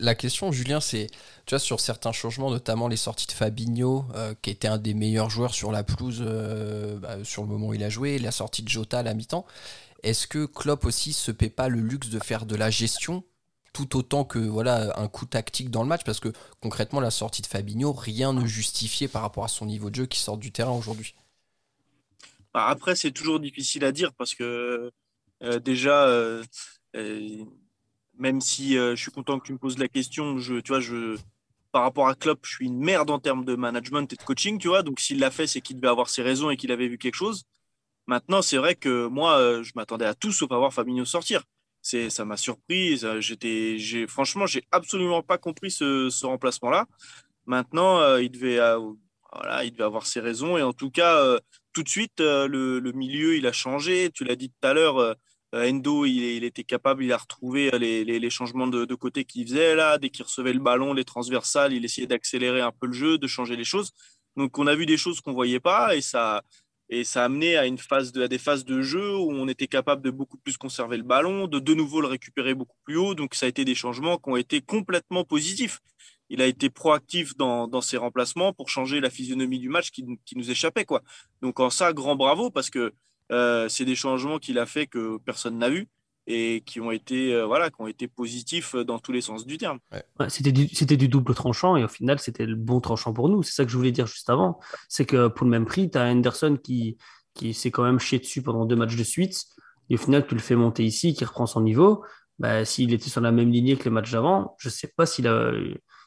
La 0.00 0.16
question, 0.16 0.50
Julien, 0.50 0.80
c'est, 0.80 1.06
tu 1.46 1.50
vois, 1.50 1.60
sur 1.60 1.78
certains 1.78 2.10
changements, 2.10 2.50
notamment 2.50 2.88
les 2.88 2.96
sorties 2.96 3.28
de 3.28 3.32
Fabinho, 3.32 4.06
euh, 4.14 4.34
qui 4.42 4.50
était 4.50 4.66
un 4.66 4.78
des 4.78 4.92
meilleurs 4.92 5.30
joueurs 5.30 5.54
sur 5.54 5.70
la 5.70 5.84
pelouse 5.84 6.18
euh, 6.20 6.98
bah, 6.98 7.22
sur 7.22 7.42
le 7.42 7.48
moment 7.48 7.68
où 7.68 7.74
il 7.74 7.84
a 7.84 7.88
joué, 7.88 8.18
la 8.18 8.32
sortie 8.32 8.62
de 8.62 8.68
Jota 8.68 8.98
à 8.98 9.02
la 9.04 9.14
mi-temps. 9.14 9.46
Est-ce 10.02 10.26
que 10.26 10.46
Klopp 10.46 10.84
aussi 10.84 11.12
se 11.12 11.30
paie 11.30 11.48
pas 11.48 11.68
le 11.68 11.80
luxe 11.80 12.08
de 12.08 12.18
faire 12.18 12.44
de 12.44 12.56
la 12.56 12.70
gestion 12.70 13.22
tout 13.72 13.96
autant 13.96 14.24
que 14.24 14.40
voilà 14.40 14.98
un 14.98 15.06
coup 15.06 15.26
tactique 15.26 15.70
dans 15.70 15.82
le 15.84 15.88
match? 15.88 16.02
Parce 16.04 16.18
que 16.18 16.32
concrètement, 16.60 16.98
la 16.98 17.12
sortie 17.12 17.42
de 17.42 17.46
Fabinho, 17.46 17.92
rien 17.92 18.32
ne 18.32 18.46
justifiait 18.46 19.08
par 19.08 19.22
rapport 19.22 19.44
à 19.44 19.48
son 19.48 19.66
niveau 19.66 19.90
de 19.90 19.94
jeu 19.94 20.06
qui 20.06 20.18
sort 20.18 20.38
du 20.38 20.50
terrain 20.50 20.72
aujourd'hui. 20.72 21.14
Bah, 22.52 22.66
après, 22.66 22.96
c'est 22.96 23.12
toujours 23.12 23.38
difficile 23.38 23.84
à 23.84 23.92
dire 23.92 24.12
parce 24.14 24.34
que 24.34 24.90
euh, 25.44 25.60
déjà 25.60 26.08
même 28.18 28.40
si 28.40 28.76
euh, 28.76 28.96
je 28.96 29.02
suis 29.02 29.10
content 29.10 29.38
que 29.38 29.46
tu 29.46 29.52
me 29.52 29.58
poses 29.58 29.78
la 29.78 29.88
question, 29.88 30.38
je, 30.38 30.56
tu 30.56 30.72
vois, 30.72 30.82
par 31.72 31.82
rapport 31.82 32.08
à 32.08 32.14
Klopp, 32.14 32.40
je 32.44 32.50
suis 32.50 32.66
une 32.66 32.78
merde 32.78 33.10
en 33.10 33.18
termes 33.18 33.44
de 33.44 33.54
management 33.54 34.12
et 34.12 34.16
de 34.16 34.22
coaching, 34.22 34.58
tu 34.58 34.68
vois. 34.68 34.82
Donc 34.82 35.00
s'il 35.00 35.18
l'a 35.20 35.30
fait, 35.30 35.46
c'est 35.46 35.60
qu'il 35.60 35.76
devait 35.76 35.88
avoir 35.88 36.08
ses 36.08 36.22
raisons 36.22 36.50
et 36.50 36.56
qu'il 36.56 36.72
avait 36.72 36.88
vu 36.88 36.98
quelque 36.98 37.14
chose. 37.14 37.44
Maintenant, 38.06 38.42
c'est 38.42 38.56
vrai 38.56 38.74
que 38.74 39.06
moi, 39.06 39.38
euh, 39.38 39.62
je 39.62 39.72
m'attendais 39.76 40.06
à 40.06 40.14
tout 40.14 40.32
sauf 40.32 40.50
à 40.50 40.56
voir 40.56 40.72
Fabinho 40.72 41.04
sortir. 41.04 41.42
C'est, 41.82 42.10
ça 42.10 42.24
m'a 42.24 42.36
surpris. 42.36 43.00
J'étais, 43.20 43.78
j'ai, 43.78 44.06
franchement, 44.06 44.46
j'ai 44.46 44.64
absolument 44.72 45.22
pas 45.22 45.38
compris 45.38 45.70
ce, 45.70 46.10
ce 46.10 46.26
remplacement-là. 46.26 46.86
Maintenant, 47.46 48.00
euh, 48.00 48.22
il 48.22 48.30
devait, 48.30 48.58
avoir 48.58 50.06
ses 50.06 50.20
raisons 50.20 50.58
et 50.58 50.62
en 50.62 50.72
tout 50.72 50.90
cas, 50.90 51.38
tout 51.72 51.82
de 51.82 51.88
suite, 51.88 52.20
le, 52.20 52.78
le, 52.80 52.92
milieu, 52.92 53.36
il 53.36 53.46
a 53.46 53.52
changé. 53.52 54.10
Tu 54.12 54.24
l'as 54.24 54.36
dit 54.36 54.48
tout 54.48 54.66
à 54.66 54.72
l'heure 54.72 55.14
Endo, 55.54 56.04
il, 56.04 56.44
était 56.44 56.64
capable, 56.64 57.04
il 57.04 57.12
a 57.12 57.16
retrouvé 57.16 57.72
euh, 57.72 57.78
les, 57.78 58.30
changements 58.30 58.66
de, 58.66 58.94
côté 58.94 59.24
qu'il 59.24 59.46
faisait 59.46 59.74
là. 59.74 59.98
Dès 59.98 60.10
qu'il 60.10 60.24
recevait 60.24 60.52
le 60.52 60.60
ballon, 60.60 60.92
les 60.92 61.04
transversales, 61.04 61.72
il 61.72 61.84
essayait 61.84 62.06
d'accélérer 62.06 62.60
un 62.60 62.72
peu 62.72 62.86
le 62.86 62.92
jeu, 62.92 63.18
de 63.18 63.26
changer 63.26 63.56
les 63.56 63.64
choses. 63.64 63.92
Donc 64.36 64.58
on 64.58 64.66
a 64.66 64.74
vu 64.74 64.84
des 64.84 64.98
choses 64.98 65.20
qu'on 65.20 65.32
voyait 65.32 65.60
pas 65.60 65.96
et 65.96 66.02
ça, 66.02 66.42
a 66.92 67.24
amené 67.24 67.56
à, 67.56 67.66
une 67.66 67.78
phase 67.78 68.12
de, 68.12 68.22
à 68.22 68.28
des 68.28 68.38
phases 68.38 68.64
de 68.64 68.82
jeu 68.82 69.16
où 69.16 69.30
on 69.32 69.48
était 69.48 69.66
capable 69.66 70.02
de 70.02 70.10
beaucoup 70.10 70.36
plus 70.38 70.56
conserver 70.56 70.96
le 70.96 71.02
ballon, 71.02 71.46
de 71.46 71.58
de 71.58 71.74
nouveau 71.74 72.00
le 72.00 72.08
récupérer 72.08 72.54
beaucoup 72.54 72.76
plus 72.84 72.96
haut. 72.96 73.14
Donc 73.14 73.34
ça 73.34 73.46
a 73.46 73.48
été 73.48 73.64
des 73.64 73.74
changements 73.74 74.18
qui 74.18 74.30
ont 74.30 74.36
été 74.36 74.60
complètement 74.60 75.24
positifs. 75.24 75.80
Il 76.30 76.42
a 76.42 76.46
été 76.46 76.68
proactif 76.68 77.36
dans, 77.36 77.68
dans 77.68 77.80
ses 77.80 77.96
remplacements 77.96 78.52
pour 78.52 78.68
changer 78.68 79.00
la 79.00 79.08
physionomie 79.08 79.58
du 79.58 79.70
match 79.70 79.90
qui, 79.90 80.04
qui 80.26 80.36
nous 80.36 80.50
échappait. 80.50 80.84
Quoi. 80.84 81.02
Donc 81.40 81.58
en 81.58 81.70
ça, 81.70 81.94
grand 81.94 82.16
bravo 82.16 82.50
parce 82.50 82.68
que 82.68 82.92
euh, 83.32 83.68
c'est 83.68 83.84
des 83.84 83.94
changements 83.94 84.38
qu'il 84.38 84.58
a 84.58 84.66
fait 84.66 84.86
que 84.86 85.18
personne 85.18 85.58
n'a 85.58 85.68
vu 85.68 85.88
et 86.26 86.62
qui 86.66 86.80
ont 86.80 86.90
été 86.90 87.34
euh, 87.34 87.46
voilà 87.46 87.70
qui 87.70 87.80
ont 87.80 87.86
été 87.86 88.06
positifs 88.06 88.74
dans 88.74 88.98
tous 88.98 89.12
les 89.12 89.22
sens 89.22 89.46
du 89.46 89.56
terme. 89.56 89.78
c'était 90.28 90.52
du 90.52 90.68
c'était 90.68 90.96
du 90.96 91.08
double 91.08 91.34
tranchant 91.34 91.76
et 91.76 91.84
au 91.84 91.88
final 91.88 92.18
c'était 92.18 92.46
le 92.46 92.56
bon 92.56 92.80
tranchant 92.80 93.12
pour 93.12 93.28
nous. 93.28 93.42
C'est 93.42 93.54
ça 93.54 93.64
que 93.64 93.70
je 93.70 93.76
voulais 93.76 93.92
dire 93.92 94.06
juste 94.06 94.28
avant. 94.30 94.60
C'est 94.88 95.06
que 95.06 95.28
pour 95.28 95.44
le 95.44 95.50
même 95.50 95.64
prix, 95.64 95.90
tu 95.90 95.98
as 95.98 96.04
Anderson 96.04 96.58
qui 96.62 96.98
qui 97.34 97.54
s'est 97.54 97.70
quand 97.70 97.84
même 97.84 97.98
chié 97.98 98.18
dessus 98.18 98.42
pendant 98.42 98.66
deux 98.66 98.76
matchs 98.76 98.96
de 98.96 99.04
suite 99.04 99.46
et 99.90 99.94
au 99.94 99.98
final 99.98 100.26
tu 100.26 100.34
le 100.34 100.40
fais 100.40 100.56
monter 100.56 100.84
ici, 100.84 101.14
qui 101.14 101.24
reprend 101.24 101.46
son 101.46 101.62
niveau. 101.62 102.04
Bah, 102.38 102.64
s'il 102.64 102.92
était 102.92 103.08
sur 103.08 103.20
la 103.20 103.32
même 103.32 103.50
lignée 103.50 103.76
que 103.76 103.88
le 103.88 103.90
match 103.90 104.12
d'avant, 104.12 104.54
je 104.58 104.68
sais 104.68 104.92
pas 104.96 105.06
s'il 105.06 105.26
a 105.26 105.50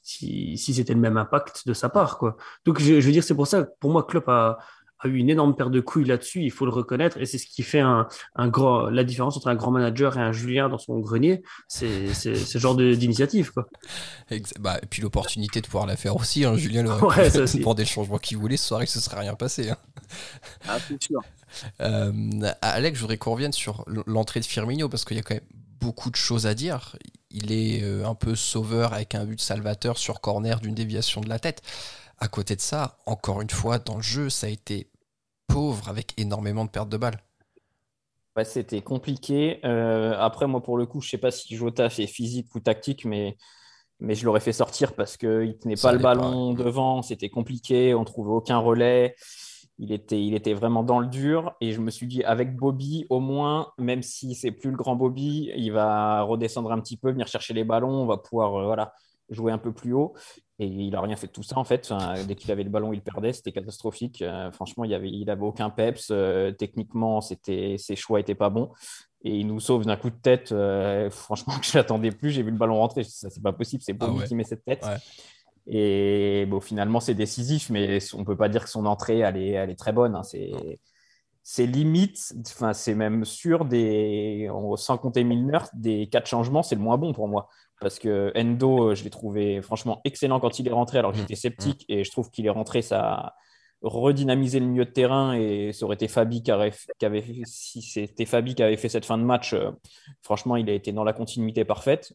si, 0.04 0.58
si 0.58 0.74
c'était 0.74 0.94
le 0.94 1.00
même 1.00 1.18
impact 1.18 1.68
de 1.68 1.74
sa 1.74 1.90
part 1.90 2.18
quoi. 2.18 2.38
Donc 2.66 2.80
je, 2.80 3.00
je 3.00 3.06
veux 3.06 3.12
dire 3.12 3.24
c'est 3.24 3.36
pour 3.36 3.48
ça 3.48 3.66
pour 3.80 3.92
moi 3.92 4.04
Klopp 4.04 4.30
a 4.30 4.58
a 5.04 5.08
eu 5.08 5.18
une 5.18 5.30
énorme 5.30 5.56
paire 5.56 5.70
de 5.70 5.80
couilles 5.80 6.06
là-dessus, 6.06 6.42
il 6.42 6.52
faut 6.52 6.66
le 6.66 6.72
reconnaître, 6.72 7.18
et 7.18 7.26
c'est 7.26 7.38
ce 7.38 7.48
qui 7.48 7.64
fait 7.64 7.80
un, 7.80 8.08
un, 8.36 8.48
grand, 8.48 8.90
la 8.90 9.04
différence 9.04 9.38
entre 9.38 9.48
un 9.48 9.56
grand 9.56 9.72
manager 9.72 10.18
et 10.18 10.22
un 10.22 10.32
Julien 10.32 10.70
dans 10.70 10.78
son 10.78 11.00
grenier, 11.00 11.44
c'est 11.68 12.14
ce 12.14 12.58
genre 12.58 12.76
d'initiative. 12.76 13.52
Bah, 14.60 14.80
et 14.82 14.86
puis 14.86 15.02
l'opportunité 15.02 15.62
de 15.62 15.66
pouvoir 15.66 15.86
la 15.86 15.98
faire 15.98 16.16
aussi, 16.16 16.46
hein. 16.46 16.56
Julien 16.56 16.86
ouais, 17.00 17.30
pour 17.62 17.76
des 17.76 17.86
changements 17.86 18.18
qu'il 18.18 18.38
voulait, 18.38 18.58
ce 18.58 18.68
soir, 18.68 18.82
il 18.82 18.86
ne 18.86 18.90
se 18.90 19.00
serait 19.00 19.20
rien 19.20 19.36
passé. 19.36 19.70
Hein. 19.70 19.78
Ah, 20.68 20.78
c'est 20.88 21.02
sûr. 21.02 21.22
Euh, 21.82 22.12
Alex, 22.62 22.98
je 22.98 23.02
voudrais 23.02 23.18
qu'on 23.18 23.34
revienne 23.34 23.52
sur 23.52 23.86
l'entrée 24.06 24.40
de 24.40 24.46
Firmino, 24.46 24.90
parce 24.90 25.06
qu'il 25.06 25.18
y 25.18 25.20
a 25.20 25.24
quand 25.24 25.36
même 25.36 25.44
beaucoup 25.80 26.12
de 26.12 26.16
choses 26.16 26.46
à 26.46 26.54
dire. 26.54 26.96
Il 27.32 27.52
est 27.52 27.84
euh, 27.84 28.08
un 28.08 28.16
peu 28.16 28.36
sauveur 28.36 28.94
avec 28.94 29.16
un 29.16 29.26
but 29.26 29.42
salvateur 29.42 29.98
sur 29.98 30.22
corner 30.22 30.60
d'une 30.60 30.76
déviation 30.76 31.22
de 31.22 31.30
la 31.30 31.40
tête. 31.40 31.62
À 32.20 32.28
côté 32.28 32.56
de 32.56 32.62
ça, 32.62 33.00
encore 33.06 33.42
une 33.42 33.50
fois, 33.50 33.80
dans 33.80 33.96
le 33.96 34.04
jeu, 34.04 34.30
ça 34.30 34.48
a 34.48 34.50
été 34.50 34.88
pauvre 35.52 35.90
avec 35.90 36.14
énormément 36.18 36.66
de 36.66 36.70
pertes 36.70 36.90
de 36.90 36.98
balles. 36.98 37.20
Ouais, 38.36 38.46
c'était 38.46 38.82
compliqué. 38.82 39.60
Euh, 39.66 40.16
après, 40.18 40.48
moi, 40.48 40.64
pour 40.64 40.78
le 40.78 40.86
coup, 40.86 41.02
je 41.02 41.10
sais 41.10 41.18
pas 41.18 41.32
si 41.32 41.56
Jota 41.56 41.90
fait 41.90 42.08
physique 42.08 42.54
ou 42.56 42.60
tactique, 42.60 43.06
mais 43.06 43.38
mais 44.02 44.16
je 44.16 44.26
l'aurais 44.26 44.40
fait 44.40 44.52
sortir 44.52 44.94
parce 44.94 45.16
qu'il 45.16 45.58
tenait 45.62 45.76
pas 45.76 45.94
le 45.94 46.00
ballon 46.00 46.54
devant, 46.54 47.04
c'était 47.04 47.30
compliqué, 47.30 47.94
on 47.94 48.04
trouvait 48.04 48.32
aucun 48.32 48.58
relais. 48.58 49.16
Il 49.78 49.92
était, 49.92 50.24
il 50.24 50.34
était 50.34 50.54
vraiment 50.54 50.84
dans 50.84 51.00
le 51.00 51.08
dur. 51.08 51.54
Et 51.62 51.72
je 51.72 51.82
me 51.82 51.92
suis 51.92 52.08
dit, 52.08 52.24
avec 52.24 52.56
Bobby, 52.56 53.06
au 53.10 53.20
moins, 53.20 53.72
même 53.78 54.02
si 54.02 54.34
c'est 54.34 54.52
plus 54.52 54.72
le 54.72 54.76
grand 54.76 54.96
Bobby, 54.96 55.52
il 55.56 55.72
va 55.72 56.24
redescendre 56.24 56.72
un 56.72 56.80
petit 56.80 56.98
peu, 56.98 57.12
venir 57.12 57.28
chercher 57.28 57.54
les 57.54 57.64
ballons, 57.64 57.90
on 57.90 58.06
va 58.08 58.18
pouvoir 58.18 58.56
euh, 58.56 58.66
voilà, 58.66 58.94
jouer 59.32 59.52
un 59.52 59.58
peu 59.58 59.72
plus 59.72 59.94
haut. 59.94 60.14
Et 60.60 60.66
il 60.68 60.92
n'a 60.92 61.02
rien 61.02 61.16
fait 61.16 61.28
de 61.28 61.32
tout 61.32 61.42
ça, 61.42 61.58
en 61.58 61.64
fait. 61.64 61.92
dès 62.28 62.36
qu'il 62.36 62.52
avait 62.52 62.64
le 62.64 62.70
ballon, 62.70 62.94
il 62.94 63.02
perdait. 63.02 63.34
C'était 63.34 63.52
catastrophique. 63.52 64.22
Euh, 64.22 64.52
franchement, 64.52 64.84
il 64.84 64.92
n'avait 64.92 65.10
il 65.10 65.30
avait 65.30 65.42
aucun 65.42 65.72
peps. 65.72 66.10
Euh, 66.12 66.52
techniquement, 66.52 67.20
ses 67.20 67.80
choix 67.96 68.20
n'étaient 68.20 68.36
pas 68.36 68.50
bons. 68.50 68.72
Et 69.24 69.38
il 69.38 69.48
nous 69.48 69.60
sauve 69.60 69.86
d'un 69.86 69.98
coup 69.98 70.12
de 70.12 70.16
tête. 70.16 70.54
franchement, 71.10 71.54
que 71.60 71.66
je 71.66 71.78
n'attendais 71.78 72.12
plus. 72.12 72.30
J'ai 72.30 72.44
vu 72.44 72.52
le 72.52 72.58
ballon 72.58 72.78
rentrer. 72.78 73.04
Ça, 73.04 73.32
c'est 73.32 73.42
pas 73.42 73.54
possible. 73.54 73.82
C'est 73.82 73.94
Bobby 73.94 74.20
ah 74.22 74.28
qui 74.28 74.36
met 74.36 74.44
cette 74.44 74.64
tête. 74.64 74.86
Et 75.68 76.46
bon, 76.48 76.60
finalement, 76.60 77.00
c'est 77.00 77.14
décisif, 77.14 77.70
mais 77.70 78.00
on 78.14 78.20
ne 78.20 78.26
peut 78.26 78.38
pas 78.38 78.50
dire 78.50 78.64
que 78.64 78.70
son 78.70 78.86
entrée, 78.86 79.20
elle 79.20 79.38
est, 79.38 79.52
elle 79.52 79.70
est 79.70 79.80
très 79.80 79.94
bonne. 79.94 80.16
Hein. 80.16 80.24
C'est 81.44 81.66
limite, 81.66 82.34
enfin, 82.48 82.74
c'est 82.74 82.94
même 82.94 83.26
sûr, 83.26 83.66
des, 83.66 84.50
sans 84.76 84.98
compter 84.98 85.24
Milner, 85.24 85.60
des 85.74 86.08
quatre 86.08 86.28
changements, 86.28 86.62
c'est 86.62 86.76
le 86.76 86.82
moins 86.82 86.98
bon 86.98 87.14
pour 87.14 87.28
moi. 87.28 87.50
Parce 87.82 88.00
que 88.00 88.32
Endo, 88.36 88.96
je 88.96 89.04
l'ai 89.04 89.10
trouvé 89.10 89.62
franchement 89.62 90.00
excellent 90.06 90.40
quand 90.40 90.60
il 90.60 90.68
est 90.68 90.72
rentré, 90.72 91.00
alors 91.00 91.12
que 91.12 91.18
j'étais 91.18 91.36
sceptique, 91.36 91.84
et 91.90 92.04
je 92.04 92.12
trouve 92.12 92.30
qu'il 92.30 92.46
est 92.46 92.52
rentré, 92.52 92.82
ça 92.82 93.02
a 93.02 93.36
redynamisé 93.82 94.60
le 94.60 94.68
milieu 94.68 94.86
de 94.86 94.92
terrain, 94.92 95.34
et 95.34 95.74
ça 95.74 95.86
aurait 95.86 95.96
été 95.96 96.08
Fabi 96.08 96.44
qui, 96.44 96.52
avait, 96.52 96.72
si 97.46 97.82
c'était 97.82 98.26
Fabi 98.26 98.56
qui 98.56 98.62
avait 98.62 98.78
fait 98.78 98.90
cette 98.90 99.06
fin 99.06 99.18
de 99.18 99.24
match, 99.24 99.54
euh, 99.54 99.72
franchement, 100.22 100.56
il 100.56 100.70
a 100.70 100.74
été 100.74 100.94
dans 100.94 101.04
la 101.04 101.14
continuité 101.14 101.66
parfaite. 101.66 102.14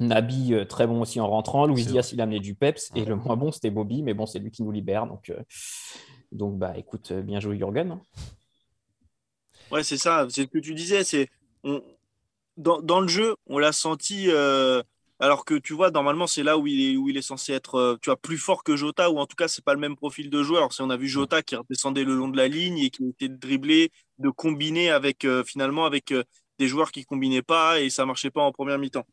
Nabi, 0.00 0.54
euh, 0.54 0.64
très 0.64 0.86
bon 0.86 1.00
aussi 1.00 1.20
en 1.20 1.28
rentrant. 1.28 1.66
Louis 1.66 1.84
Diaz, 1.84 2.12
il 2.12 2.20
a 2.20 2.24
amené 2.24 2.40
du 2.40 2.54
peps. 2.54 2.90
Et 2.94 3.04
le 3.04 3.16
moins 3.16 3.36
bon, 3.36 3.50
c'était 3.50 3.70
Bobby. 3.70 4.02
Mais 4.02 4.14
bon, 4.14 4.26
c'est 4.26 4.38
lui 4.38 4.50
qui 4.50 4.62
nous 4.62 4.70
libère. 4.70 5.06
Donc, 5.06 5.30
euh, 5.30 5.42
donc 6.30 6.58
bah, 6.58 6.74
écoute, 6.76 7.10
euh, 7.10 7.22
bien 7.22 7.40
joué, 7.40 7.56
Jürgen. 7.56 7.92
Hein. 7.92 8.00
Ouais, 9.70 9.82
c'est 9.82 9.96
ça. 9.96 10.26
C'est 10.30 10.42
ce 10.42 10.46
que 10.46 10.58
tu 10.58 10.74
disais. 10.74 11.02
C'est 11.02 11.28
dans, 12.58 13.00
le 13.00 13.08
jeu, 13.08 13.36
on 13.46 13.58
l'a 13.58 13.72
senti. 13.72 14.30
alors 15.20 15.44
que 15.44 15.54
tu 15.54 15.72
vois, 15.72 15.90
normalement, 15.90 16.26
c'est 16.26 16.42
là 16.42 16.58
où 16.58 16.66
il 16.66 17.16
est, 17.16 17.22
censé 17.22 17.52
être 17.52 17.98
tu 18.02 18.10
vois, 18.10 18.16
plus 18.16 18.38
fort 18.38 18.62
que 18.64 18.76
Jota, 18.76 19.10
ou 19.10 19.18
en 19.18 19.26
tout 19.26 19.36
cas, 19.36 19.48
c'est 19.48 19.64
pas 19.64 19.74
le 19.74 19.80
même 19.80 19.96
profil 19.96 20.30
de 20.30 20.42
joueur. 20.42 20.72
Si 20.72 20.82
on 20.82 20.90
a 20.90 20.96
vu 20.96 21.08
Jota 21.08 21.42
qui 21.42 21.56
redescendait 21.56 22.04
le 22.04 22.14
long 22.14 22.28
de 22.28 22.36
la 22.36 22.48
ligne 22.48 22.78
et 22.78 22.90
qui 22.90 23.08
était 23.08 23.28
dribblé, 23.28 23.90
de 24.18 24.30
combiner 24.30 24.90
avec 24.90 25.26
finalement 25.46 25.86
avec 25.86 26.12
des 26.58 26.68
joueurs 26.68 26.92
qui 26.92 27.04
combinaient 27.04 27.42
pas 27.42 27.80
et 27.80 27.90
ça 27.90 28.04
marchait 28.06 28.30
pas 28.30 28.42
en 28.42 28.52
première 28.52 28.78
mi-temps. 28.78 29.06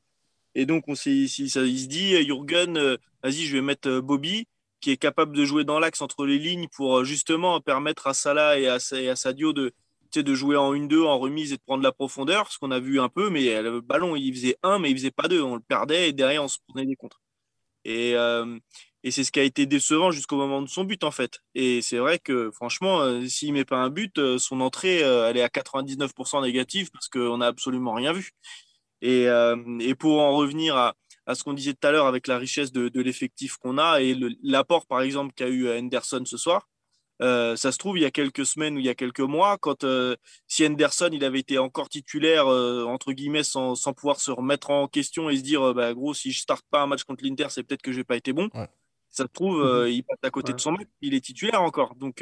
Et 0.55 0.65
donc, 0.65 0.85
on 0.87 0.93
il 0.93 1.29
se 1.29 1.87
dit, 1.87 2.23
Jürgen, 2.23 2.77
euh, 2.77 2.97
vas-y, 3.21 3.45
je 3.45 3.57
vais 3.57 3.61
mettre 3.61 3.89
euh, 3.89 4.01
Bobby, 4.01 4.47
qui 4.79 4.91
est 4.91 4.97
capable 4.97 5.35
de 5.35 5.43
jouer 5.43 5.65
dans 5.65 5.79
l'axe 5.79 6.01
entre 6.01 6.25
les 6.25 6.39
lignes 6.39 6.67
pour 6.73 6.99
euh, 6.99 7.03
justement 7.03 7.59
permettre 7.59 8.07
à 8.07 8.13
Salah 8.13 8.57
et 8.57 8.67
à, 8.67 8.79
Sadio 8.79 9.51
de, 9.51 9.73
de 10.24 10.34
jouer 10.36 10.55
en 10.57 10.74
1-2, 10.74 11.03
en 11.05 11.19
remise 11.19 11.53
et 11.53 11.57
de 11.57 11.62
prendre 11.62 11.84
la 11.84 11.91
profondeur, 11.91 12.51
ce 12.51 12.60
qu'on 12.60 12.72
a 12.72 12.79
vu 12.79 13.00
un 13.00 13.10
peu, 13.10 13.29
mais 13.29 13.62
le 13.62 13.81
ballon, 13.81 14.15
il 14.15 14.34
faisait 14.34 14.57
un, 14.63 14.79
mais 14.79 14.91
il 14.91 14.98
faisait 14.98 15.12
pas 15.12 15.27
deux. 15.27 15.41
On 15.41 15.55
le 15.55 15.62
perdait 15.62 16.10
et 16.10 16.13
derrière, 16.13 16.43
on 16.43 16.48
se 16.48 16.57
prenait 16.67 16.86
des 16.86 16.95
contres. 16.95 17.22
Et, 17.86 18.15
et 19.03 19.12
c'est 19.12 19.24
ce 19.24 19.31
qui 19.31 19.39
a 19.39 19.43
été 19.43 19.65
décevant 19.65 20.12
jusqu'au 20.12 20.38
moment 20.38 20.62
de 20.62 20.67
son 20.67 20.84
but, 20.84 21.03
en 21.03 21.12
fait. 21.12 21.39
Et 21.53 21.81
c'est 21.81 21.98
vrai 21.98 22.19
que, 22.19 22.51
franchement, 22.51 23.22
s'il 23.27 23.53
met 23.53 23.65
pas 23.65 23.77
un 23.77 23.89
but, 23.89 24.38
son 24.38 24.62
entrée, 24.62 25.00
elle 25.01 25.38
est 25.38 25.43
à 25.43 25.48
99% 25.48 26.41
négative 26.41 26.89
parce 26.91 27.07
qu'on 27.10 27.38
n'a 27.38 27.48
absolument 27.48 27.93
rien 27.93 28.13
vu. 28.13 28.31
Euh, 29.03 29.79
et, 29.79 29.95
pour 29.95 30.22
en 30.22 30.36
revenir 30.36 30.75
à, 30.75 30.95
ce 31.34 31.43
qu'on 31.43 31.53
disait 31.53 31.74
tout 31.74 31.88
à 31.88 31.91
l'heure 31.91 32.07
avec 32.07 32.27
la 32.27 32.38
richesse 32.38 32.72
de, 32.72 33.01
l'effectif 33.01 33.57
qu'on 33.57 33.77
a 33.77 34.01
et 34.01 34.15
l'apport, 34.43 34.86
par 34.88 35.01
exemple, 35.01 35.34
qu'a 35.36 35.48
eu 35.48 35.69
Henderson 35.69 36.24
ce 36.25 36.38
soir, 36.38 36.67
euh, 37.22 37.55
ça 37.55 37.72
se 37.72 37.77
trouve, 37.77 37.98
il 37.98 38.01
y 38.01 38.05
a 38.05 38.12
quelques 38.12 38.45
semaines 38.45 38.75
ou 38.75 38.79
il 38.79 38.86
y 38.86 38.89
a 38.89 38.95
quelques 38.95 39.22
mois, 39.22 39.57
quand 39.57 39.84
euh, 39.84 40.15
si 40.48 40.65
Henderson 40.65 41.10
il 41.12 41.24
avait 41.24 41.39
été 41.39 41.57
encore 41.57 41.89
titulaire, 41.89 42.48
entre 42.48 43.13
guillemets, 43.13 43.43
sans, 43.43 43.75
pouvoir 43.95 44.19
se 44.19 44.32
remettre 44.32 44.69
en 44.69 44.88
question 44.88 45.30
et 45.30 45.38
se 45.38 45.43
dire, 45.43 45.73
bah, 45.73 45.93
gros, 45.93 46.13
si 46.13 46.32
je 46.32 46.39
starte 46.39 46.65
pas 46.69 46.82
un 46.82 46.88
match 46.88 47.04
contre 47.04 47.23
l'Inter, 47.23 47.47
c'est 47.49 47.63
peut-être 47.63 47.82
que 47.82 47.91
je 47.91 47.97
n'ai 47.97 48.04
pas 48.04 48.17
été 48.17 48.34
bon. 48.34 48.49
Ça 49.10 49.23
se 49.23 49.30
trouve, 49.32 49.63
mhm. 49.63 49.88
il 49.88 50.04
passe 50.04 50.19
à 50.23 50.30
côté 50.30 50.51
de 50.54 50.60
son 50.60 50.73
match, 50.73 50.88
il 51.01 51.13
est 51.13 51.23
titulaire 51.23 51.62
encore. 51.62 51.95
Donc, 51.95 52.21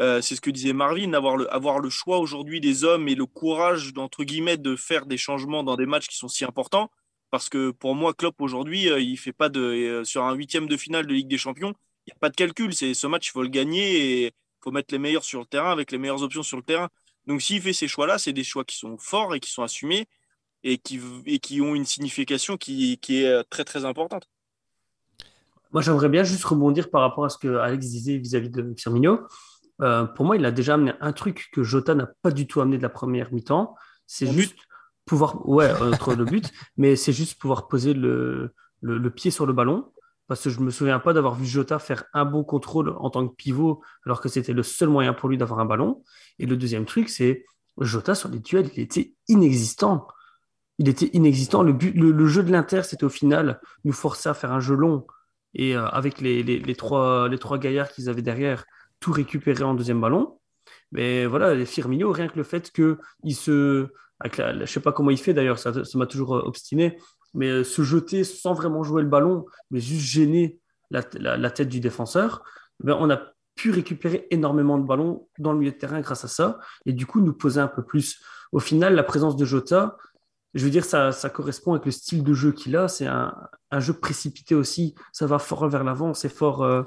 euh, 0.00 0.22
c'est 0.22 0.34
ce 0.34 0.40
que 0.40 0.50
disait 0.50 0.72
Marvin, 0.72 1.12
avoir 1.12 1.36
le, 1.36 1.52
avoir 1.52 1.78
le 1.78 1.90
choix 1.90 2.18
aujourd'hui 2.18 2.60
des 2.60 2.84
hommes 2.84 3.06
et 3.08 3.14
le 3.14 3.26
courage, 3.26 3.92
entre 3.96 4.24
guillemets, 4.24 4.56
de 4.56 4.74
faire 4.74 5.04
des 5.04 5.18
changements 5.18 5.62
dans 5.62 5.76
des 5.76 5.84
matchs 5.84 6.08
qui 6.08 6.16
sont 6.16 6.28
si 6.28 6.44
importants. 6.44 6.90
Parce 7.30 7.48
que 7.48 7.70
pour 7.70 7.94
moi, 7.94 8.14
Klopp 8.14 8.40
aujourd'hui, 8.40 8.88
euh, 8.90 8.98
il 8.98 9.18
fait 9.18 9.32
pas 9.32 9.50
de 9.50 9.60
euh, 9.60 10.04
sur 10.04 10.24
un 10.24 10.34
huitième 10.34 10.68
de 10.68 10.76
finale 10.76 11.06
de 11.06 11.12
Ligue 11.12 11.28
des 11.28 11.38
Champions, 11.38 11.74
n'y 12.10 12.16
a 12.16 12.18
pas 12.20 12.30
de 12.30 12.36
calcul. 12.36 12.74
C'est 12.74 12.94
ce 12.94 13.06
match, 13.06 13.28
il 13.28 13.30
faut 13.32 13.42
le 13.42 13.48
gagner 13.48 13.96
et 13.96 14.26
il 14.26 14.32
faut 14.62 14.70
mettre 14.70 14.92
les 14.92 14.98
meilleurs 14.98 15.24
sur 15.24 15.40
le 15.40 15.46
terrain 15.46 15.72
avec 15.72 15.92
les 15.92 15.98
meilleures 15.98 16.22
options 16.22 16.42
sur 16.42 16.56
le 16.56 16.62
terrain. 16.62 16.88
Donc 17.26 17.42
s'il 17.42 17.60
fait 17.60 17.72
ces 17.72 17.88
choix-là, 17.88 18.18
c'est 18.18 18.32
des 18.32 18.44
choix 18.44 18.64
qui 18.64 18.76
sont 18.76 18.96
forts 18.98 19.34
et 19.34 19.40
qui 19.40 19.50
sont 19.50 19.62
assumés 19.62 20.06
et 20.62 20.78
qui, 20.78 21.00
et 21.26 21.38
qui 21.38 21.60
ont 21.60 21.74
une 21.74 21.84
signification 21.84 22.56
qui, 22.56 22.98
qui 22.98 23.24
est 23.24 23.44
très 23.50 23.64
très 23.64 23.84
importante. 23.84 24.28
Moi, 25.72 25.82
j'aimerais 25.82 26.08
bien 26.08 26.24
juste 26.24 26.44
rebondir 26.44 26.90
par 26.90 27.00
rapport 27.00 27.24
à 27.24 27.28
ce 27.28 27.38
que 27.38 27.56
Alex 27.56 27.86
disait 27.86 28.16
vis-à-vis 28.16 28.50
de 28.50 28.74
Firmino. 28.76 29.20
Euh, 29.82 30.04
pour 30.04 30.26
moi, 30.26 30.36
il 30.36 30.44
a 30.44 30.50
déjà 30.50 30.74
amené 30.74 30.92
un 31.00 31.12
truc 31.12 31.48
que 31.52 31.62
Jota 31.62 31.94
n'a 31.94 32.08
pas 32.22 32.30
du 32.30 32.46
tout 32.46 32.60
amené 32.60 32.76
de 32.76 32.82
la 32.82 32.88
première 32.88 33.32
mi-temps. 33.32 33.74
C'est 34.06 34.26
juste 34.26 34.56
pouvoir, 35.06 35.48
ouais, 35.48 35.72
entre 35.80 36.14
le 36.16 36.24
but, 36.24 36.52
mais 36.76 36.96
c'est 36.96 37.12
juste 37.12 37.40
pouvoir 37.40 37.68
poser 37.68 37.94
le, 37.94 38.52
le, 38.82 39.10
pied 39.10 39.30
sur 39.30 39.46
le 39.46 39.52
ballon. 39.52 39.92
Parce 40.30 40.44
que 40.44 40.50
je 40.50 40.60
ne 40.60 40.64
me 40.66 40.70
souviens 40.70 41.00
pas 41.00 41.12
d'avoir 41.12 41.34
vu 41.34 41.44
Jota 41.44 41.80
faire 41.80 42.04
un 42.12 42.24
bon 42.24 42.44
contrôle 42.44 42.94
en 43.00 43.10
tant 43.10 43.26
que 43.26 43.34
pivot, 43.34 43.82
alors 44.06 44.20
que 44.20 44.28
c'était 44.28 44.52
le 44.52 44.62
seul 44.62 44.88
moyen 44.88 45.12
pour 45.12 45.28
lui 45.28 45.36
d'avoir 45.36 45.58
un 45.58 45.64
ballon. 45.64 46.04
Et 46.38 46.46
le 46.46 46.56
deuxième 46.56 46.84
truc, 46.84 47.08
c'est 47.08 47.44
Jota 47.80 48.14
sur 48.14 48.28
les 48.28 48.38
duels, 48.38 48.70
il 48.76 48.80
était 48.84 49.12
inexistant. 49.26 50.06
Il 50.78 50.88
était 50.88 51.10
inexistant. 51.14 51.64
Le, 51.64 52.26
jeu 52.28 52.44
de 52.44 52.52
l'Inter, 52.52 52.82
c'était 52.84 53.02
au 53.02 53.08
final 53.08 53.60
nous 53.82 53.92
forcer 53.92 54.28
à 54.28 54.34
faire 54.34 54.52
un 54.52 54.60
jeu 54.60 54.76
long. 54.76 55.04
Et 55.54 55.74
euh, 55.74 55.84
avec 55.88 56.20
les 56.20 56.76
trois 56.76 57.28
gaillards 57.58 57.90
qu'ils 57.90 58.08
avaient 58.08 58.22
derrière, 58.22 58.66
tout 59.00 59.10
récupérer 59.10 59.64
en 59.64 59.74
deuxième 59.74 60.00
ballon. 60.00 60.38
Mais 60.92 61.26
voilà, 61.26 61.56
les 61.56 61.66
Firmino, 61.66 62.12
rien 62.12 62.28
que 62.28 62.36
le 62.36 62.44
fait 62.44 62.70
qu'il 62.70 63.34
se. 63.34 63.88
je 64.32 64.42
ne 64.42 64.64
sais 64.64 64.78
pas 64.78 64.92
comment 64.92 65.10
il 65.10 65.18
fait 65.18 65.34
d'ailleurs, 65.34 65.58
ça 65.58 65.72
m'a 65.94 66.06
toujours 66.06 66.36
euh, 66.36 66.42
obstiné, 66.42 66.98
mais 67.34 67.48
euh, 67.48 67.64
se 67.64 67.82
jeter 67.82 68.24
sans 68.24 68.54
vraiment 68.54 68.82
jouer 68.82 69.02
le 69.02 69.08
ballon, 69.08 69.46
mais 69.70 69.80
juste 69.80 70.06
gêner 70.06 70.58
la, 70.90 71.02
tête 71.50 71.68
du 71.68 71.80
défenseur, 71.80 72.42
ben 72.80 72.96
on 72.98 73.10
a 73.10 73.20
pu 73.54 73.70
récupérer 73.70 74.26
énormément 74.30 74.78
de 74.78 74.84
ballons 74.84 75.28
dans 75.38 75.52
le 75.52 75.58
milieu 75.58 75.70
de 75.70 75.76
terrain 75.76 76.00
grâce 76.00 76.24
à 76.24 76.28
ça, 76.28 76.58
et 76.86 76.92
du 76.92 77.06
coup 77.06 77.20
nous 77.20 77.32
poser 77.32 77.60
un 77.60 77.68
peu 77.68 77.82
plus. 77.82 78.20
Au 78.52 78.58
final, 78.58 78.94
la 78.94 79.04
présence 79.04 79.36
de 79.36 79.44
Jota, 79.44 79.96
je 80.54 80.64
veux 80.64 80.70
dire, 80.70 80.84
ça, 80.84 81.12
correspond 81.32 81.74
avec 81.74 81.84
le 81.84 81.92
style 81.92 82.24
de 82.24 82.34
jeu 82.34 82.50
qu'il 82.50 82.76
a. 82.76 82.88
C'est 82.88 83.06
un, 83.06 83.32
jeu 83.78 83.92
précipité 83.92 84.56
aussi. 84.56 84.96
Ça 85.12 85.26
va 85.26 85.38
fort 85.38 85.68
vers 85.68 85.84
l'avant, 85.84 86.12
c'est 86.12 86.28
fort, 86.28 86.64
euh, 86.64 86.82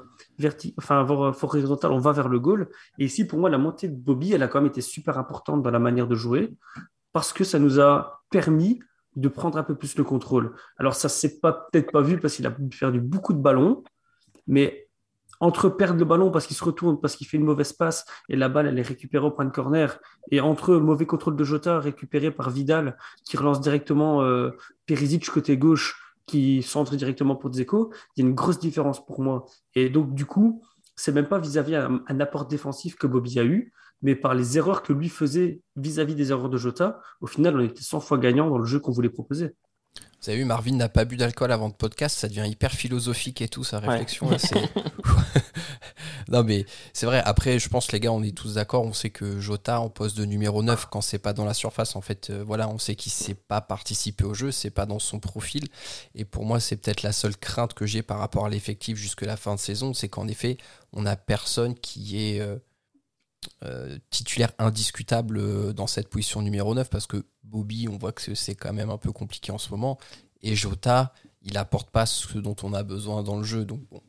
enfin, 0.76 1.06
fort, 1.06 1.34
horizontal. 1.42 1.90
On 1.92 1.98
va 1.98 2.12
vers 2.12 2.28
le 2.28 2.38
goal. 2.38 2.68
Et 2.98 3.06
ici, 3.06 3.26
pour 3.26 3.38
moi, 3.38 3.48
la 3.48 3.56
montée 3.56 3.88
de 3.88 3.96
Bobby, 3.96 4.34
elle 4.34 4.42
a 4.42 4.48
quand 4.48 4.60
même 4.60 4.68
été 4.68 4.82
super 4.82 5.18
importante 5.18 5.62
dans 5.62 5.70
la 5.70 5.78
manière 5.78 6.06
de 6.06 6.14
jouer 6.14 6.54
parce 7.12 7.32
que 7.32 7.44
ça 7.44 7.58
nous 7.58 7.80
a 7.80 8.22
permis 8.28 8.80
de 9.16 9.28
prendre 9.28 9.58
un 9.58 9.62
peu 9.62 9.74
plus 9.74 9.96
le 9.96 10.04
contrôle. 10.04 10.54
Alors, 10.78 10.94
ça 10.94 11.08
s'est 11.08 11.40
pas 11.40 11.68
peut-être 11.70 11.92
pas 11.92 12.02
vu 12.02 12.18
parce 12.18 12.36
qu'il 12.36 12.46
a 12.46 12.56
perdu 12.78 13.00
beaucoup 13.00 13.32
de 13.32 13.40
ballons, 13.40 13.84
mais 14.46 14.88
entre 15.40 15.68
perdre 15.68 15.98
le 15.98 16.04
ballon 16.04 16.30
parce 16.30 16.46
qu'il 16.46 16.56
se 16.56 16.64
retourne, 16.64 17.00
parce 17.00 17.16
qu'il 17.16 17.26
fait 17.26 17.36
une 17.36 17.44
mauvaise 17.44 17.72
passe 17.72 18.04
et 18.28 18.36
la 18.36 18.48
balle 18.48 18.66
elle 18.66 18.78
est 18.78 18.82
récupérée 18.82 19.26
au 19.26 19.30
point 19.30 19.44
de 19.44 19.50
corner, 19.50 19.98
et 20.30 20.40
entre 20.40 20.76
mauvais 20.76 21.06
contrôle 21.06 21.36
de 21.36 21.44
Jota 21.44 21.80
récupéré 21.80 22.30
par 22.30 22.50
Vidal 22.50 22.96
qui 23.24 23.36
relance 23.36 23.60
directement 23.60 24.22
euh, 24.22 24.50
Perisic 24.86 25.28
côté 25.28 25.56
gauche 25.56 26.00
qui 26.26 26.62
centre 26.62 26.96
directement 26.96 27.36
pour 27.36 27.50
Dzeko, 27.50 27.92
il 28.16 28.22
y 28.22 28.26
a 28.26 28.28
une 28.28 28.34
grosse 28.34 28.58
différence 28.58 29.04
pour 29.04 29.20
moi. 29.20 29.44
Et 29.74 29.90
donc 29.90 30.14
du 30.14 30.24
coup, 30.24 30.62
c'est 30.96 31.12
même 31.12 31.28
pas 31.28 31.38
vis-à-vis 31.38 31.76
un, 31.76 32.20
apport 32.20 32.46
défensif 32.46 32.96
que 32.96 33.06
Bobby 33.06 33.38
a 33.38 33.44
eu, 33.44 33.72
mais 34.04 34.14
par 34.14 34.34
les 34.34 34.58
erreurs 34.58 34.82
que 34.82 34.92
lui 34.92 35.08
faisait 35.08 35.60
vis-à-vis 35.76 36.14
des 36.14 36.30
erreurs 36.30 36.50
de 36.50 36.58
Jota, 36.58 37.00
au 37.20 37.26
final 37.26 37.56
on 37.56 37.64
était 37.64 37.82
100 37.82 38.00
fois 38.00 38.18
gagnant 38.18 38.48
dans 38.48 38.58
le 38.58 38.66
jeu 38.66 38.78
qu'on 38.78 38.92
voulait 38.92 39.08
proposer. 39.08 39.54
Vous 40.22 40.30
avez 40.30 40.38
vu, 40.38 40.44
Marvin 40.44 40.72
n'a 40.72 40.88
pas 40.88 41.04
bu 41.04 41.16
d'alcool 41.16 41.52
avant 41.52 41.68
de 41.68 41.74
podcast, 41.74 42.18
ça 42.18 42.28
devient 42.28 42.46
hyper 42.46 42.72
philosophique 42.72 43.42
et 43.42 43.48
tout, 43.48 43.62
sa 43.62 43.78
réflexion. 43.78 44.30
non, 46.28 46.42
mais 46.42 46.64
c'est 46.94 47.04
vrai, 47.04 47.22
après, 47.24 47.58
je 47.58 47.68
pense, 47.68 47.92
les 47.92 48.00
gars, 48.00 48.10
on 48.10 48.22
est 48.22 48.34
tous 48.34 48.54
d'accord, 48.54 48.84
on 48.84 48.94
sait 48.94 49.10
que 49.10 49.38
Jota, 49.38 49.80
en 49.80 49.90
poste 49.90 50.16
de 50.16 50.24
numéro 50.24 50.62
9, 50.62 50.86
quand 50.90 51.02
c'est 51.02 51.18
pas 51.18 51.34
dans 51.34 51.44
la 51.44 51.52
surface, 51.52 51.94
en 51.94 52.00
fait, 52.00 52.30
euh, 52.30 52.42
voilà, 52.42 52.70
on 52.70 52.78
sait 52.78 52.96
qu'il 52.96 53.10
ne 53.10 53.26
sait 53.26 53.34
pas 53.34 53.60
participer 53.60 54.24
au 54.24 54.32
jeu, 54.32 54.50
c'est 54.50 54.70
pas 54.70 54.86
dans 54.86 54.98
son 54.98 55.20
profil. 55.20 55.64
Et 56.14 56.24
pour 56.24 56.46
moi, 56.46 56.58
c'est 56.58 56.76
peut-être 56.76 57.02
la 57.02 57.12
seule 57.12 57.36
crainte 57.36 57.74
que 57.74 57.84
j'ai 57.84 58.02
par 58.02 58.18
rapport 58.18 58.46
à 58.46 58.48
l'effectif 58.48 58.96
jusque 58.96 59.22
la 59.22 59.36
fin 59.36 59.54
de 59.54 59.60
saison, 59.60 59.92
c'est 59.92 60.08
qu'en 60.08 60.26
effet, 60.26 60.56
on 60.94 61.02
n'a 61.02 61.16
personne 61.16 61.74
qui 61.74 62.18
est. 62.18 62.40
Euh, 62.40 62.56
euh, 63.64 63.98
titulaire 64.10 64.52
indiscutable 64.58 65.38
euh, 65.38 65.72
dans 65.72 65.86
cette 65.86 66.08
position 66.08 66.42
numéro 66.42 66.74
9 66.74 66.90
parce 66.90 67.06
que 67.06 67.24
Bobby, 67.42 67.88
on 67.88 67.98
voit 67.98 68.12
que 68.12 68.34
c'est 68.34 68.54
quand 68.54 68.72
même 68.72 68.90
un 68.90 68.98
peu 68.98 69.12
compliqué 69.12 69.52
en 69.52 69.58
ce 69.58 69.70
moment. 69.70 69.98
Et 70.42 70.54
Jota, 70.56 71.12
il 71.42 71.56
apporte 71.56 71.90
pas 71.90 72.06
ce 72.06 72.38
dont 72.38 72.56
on 72.62 72.72
a 72.74 72.82
besoin 72.82 73.22
dans 73.22 73.36
le 73.36 73.44
jeu. 73.44 73.64
Donc 73.64 73.80
bon, 73.90 74.00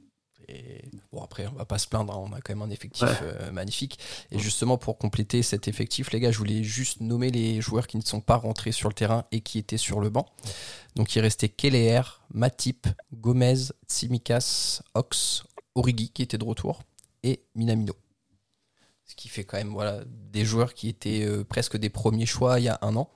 et 0.48 0.89
bon, 1.12 1.24
après, 1.24 1.48
on 1.48 1.54
va 1.54 1.65
pas 1.65 1.78
se 1.78 1.88
plaindre, 1.88 2.13
hein, 2.13 2.21
on 2.21 2.34
a 2.34 2.41
quand 2.41 2.54
même 2.54 2.62
un 2.62 2.69
effectif 2.69 3.08
euh, 3.21 3.52
magnifique. 3.52 4.00
Et 4.32 4.39
justement, 4.39 4.78
pour 4.78 4.98
compléter 4.98 5.41
cet 5.43 5.67
effectif, 5.67 6.12
les 6.12 6.19
gars, 6.19 6.32
je 6.32 6.38
voulais 6.38 6.63
juste 6.63 7.02
nommer 7.02 7.32
les 7.32 7.62
joueurs 7.62 7.88
qui 7.88 7.98
ne 7.98 8.04
sont 8.04 8.21
pas 8.21 8.36
rentrés 8.36 8.71
sur 8.71 8.89
le 8.89 8.93
terrain 8.93 9.26
et 9.32 9.41
qui 9.41 9.58
étaient 9.58 9.78
sur 9.78 10.00
le 10.00 10.10
banc. 10.10 10.26
Donc, 10.95 11.15
il 11.15 11.19
restait 11.21 11.50
Keller, 11.50 12.02
Matip, 12.34 12.88
Gomez, 13.13 13.71
Tsimikas, 13.88 14.82
Ox, 14.93 15.43
Origi 15.74 16.10
qui 16.10 16.21
était 16.21 16.38
de 16.38 16.45
retour 16.45 16.84
et 17.24 17.43
Minamino. 17.56 17.93
Ce 19.06 19.15
qui 19.15 19.30
fait 19.30 19.44
quand 19.44 19.58
même 19.58 19.70
voilà, 19.70 20.00
des 20.32 20.46
joueurs 20.46 20.74
qui 20.74 20.89
étaient 20.89 21.26
euh, 21.26 21.44
presque 21.44 21.78
des 21.78 21.89
premiers 21.89 22.26
choix 22.26 22.60
il 22.60 22.63
y 22.63 22.70
a 22.70 22.80
un 22.82 22.96
an 22.96 23.10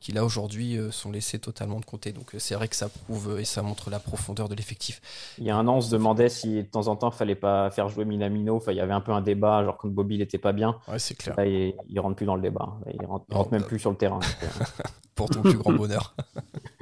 qui 0.00 0.12
là 0.12 0.24
aujourd'hui 0.24 0.76
euh, 0.76 0.90
sont 0.90 1.10
laissés 1.10 1.38
totalement 1.38 1.80
de 1.80 1.84
côté. 1.84 2.12
Donc 2.12 2.34
euh, 2.34 2.38
c'est 2.38 2.54
vrai 2.54 2.68
que 2.68 2.76
ça 2.76 2.88
prouve 2.88 3.38
et 3.38 3.44
ça 3.44 3.62
montre 3.62 3.90
la 3.90 3.98
profondeur 3.98 4.48
de 4.48 4.54
l'effectif. 4.54 5.00
Il 5.38 5.44
y 5.44 5.50
a 5.50 5.56
un 5.56 5.66
an, 5.66 5.76
on 5.76 5.80
se 5.80 5.90
demandait 5.90 6.28
si 6.28 6.56
de 6.56 6.62
temps 6.62 6.88
en 6.88 6.96
temps 6.96 7.10
il 7.10 7.16
fallait 7.16 7.34
pas 7.34 7.70
faire 7.70 7.88
jouer 7.88 8.04
Minamino. 8.04 8.56
Enfin, 8.56 8.72
il 8.72 8.78
y 8.78 8.80
avait 8.80 8.92
un 8.92 9.00
peu 9.00 9.12
un 9.12 9.20
débat, 9.20 9.64
genre 9.64 9.76
quand 9.76 9.88
Bobby 9.88 10.18
n'était 10.18 10.38
pas 10.38 10.52
bien. 10.52 10.78
Ouais, 10.88 10.98
c'est 10.98 11.14
clair. 11.14 11.34
Là, 11.36 11.46
il, 11.46 11.74
ne 11.90 12.00
rentre 12.00 12.16
plus 12.16 12.26
dans 12.26 12.36
le 12.36 12.42
débat. 12.42 12.68
il 12.92 13.04
rentre, 13.04 13.24
rentre 13.30 13.52
même 13.52 13.64
plus 13.64 13.78
sur 13.78 13.90
le 13.90 13.96
terrain. 13.96 14.20
Pour 15.14 15.28
ton 15.28 15.42
plus 15.42 15.58
grand 15.58 15.72
bonheur. 15.72 16.14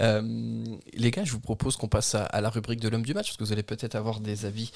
les 0.00 1.10
gars, 1.10 1.24
je 1.24 1.32
vous 1.32 1.40
propose 1.40 1.76
qu'on 1.76 1.88
passe 1.88 2.14
à, 2.14 2.40
la 2.40 2.50
rubrique 2.50 2.80
de 2.80 2.88
l'homme 2.88 3.04
du 3.04 3.14
match, 3.14 3.28
parce 3.28 3.36
que 3.36 3.44
vous 3.44 3.52
allez 3.52 3.62
peut-être 3.62 3.94
avoir 3.94 4.20
des 4.20 4.44
avis 4.44 4.72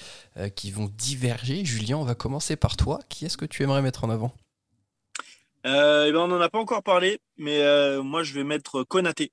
qui 0.57 0.70
vont 0.70 0.90
diverger. 0.96 1.64
Julien, 1.64 1.96
on 1.96 2.05
va 2.05 2.14
commencer 2.14 2.57
par 2.57 2.77
toi. 2.77 3.01
Qui 3.09 3.27
est-ce 3.27 3.37
que 3.37 3.46
tu 3.46 3.62
aimerais 3.62 3.83
mettre 3.83 4.05
en 4.05 4.11
avant? 4.11 4.33
Euh, 5.64 6.07
eh 6.09 6.12
ben, 6.12 6.20
on 6.20 6.29
n'en 6.29 6.40
a 6.40 6.48
pas 6.48 6.59
encore 6.59 6.83
parlé, 6.83 7.20
mais 7.37 7.62
euh, 7.62 8.03
moi 8.03 8.22
je 8.22 8.35
vais 8.35 8.44
mettre 8.44 8.83
Konaté. 8.83 9.33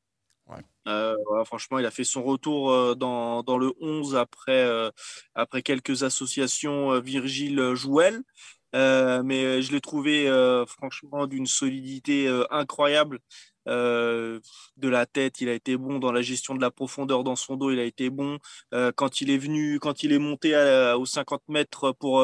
Euh, 0.88 1.15
franchement, 1.46 1.78
il 1.78 1.86
a 1.86 1.92
fait 1.92 2.04
son 2.04 2.24
retour 2.24 2.96
dans, 2.96 3.44
dans 3.44 3.60
le 3.60 3.74
11 3.80 4.15
après, 4.15 4.68
après 5.36 5.62
quelques 5.62 6.02
associations 6.02 7.00
Virgile 7.00 7.76
Jouel. 7.76 8.24
mais 8.74 9.62
je 9.62 9.72
l'ai 9.72 9.82
trouvé 9.82 10.28
franchement 10.68 11.28
d'une 11.28 11.46
solidité 11.46 12.28
incroyable. 12.50 13.20
De 13.69 14.89
la 14.89 15.05
tête, 15.05 15.41
il 15.41 15.49
a 15.49 15.53
été 15.53 15.77
bon 15.77 15.99
dans 15.99 16.12
la 16.12 16.21
gestion 16.21 16.55
de 16.55 16.62
la 16.62 16.71
profondeur 16.71 17.23
dans 17.23 17.36
son 17.36 17.55
dos, 17.55 17.71
il 17.71 17.79
a 17.79 17.84
été 17.84 18.10
bon 18.10 18.39
quand 18.95 19.21
il 19.21 19.29
est 19.29 19.38
venu, 19.38 19.79
quand 19.79 20.03
il 20.03 20.12
est 20.12 20.19
monté 20.19 20.55
aux 20.95 21.05
50 21.05 21.43
mètres 21.47 21.91
pour 21.91 22.21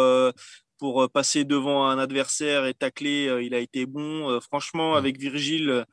pour 0.78 1.04
euh, 1.04 1.08
passer 1.08 1.44
devant 1.46 1.88
un 1.88 1.98
adversaire 2.00 2.66
et 2.66 2.74
tacler, 2.74 3.28
euh, 3.28 3.44
il 3.44 3.54
a 3.54 3.60
été 3.60 3.86
bon. 3.86 4.30
Euh, 4.30 4.40
franchement, 4.40 4.96
avec 4.96 5.18
Virgile, 5.18 5.86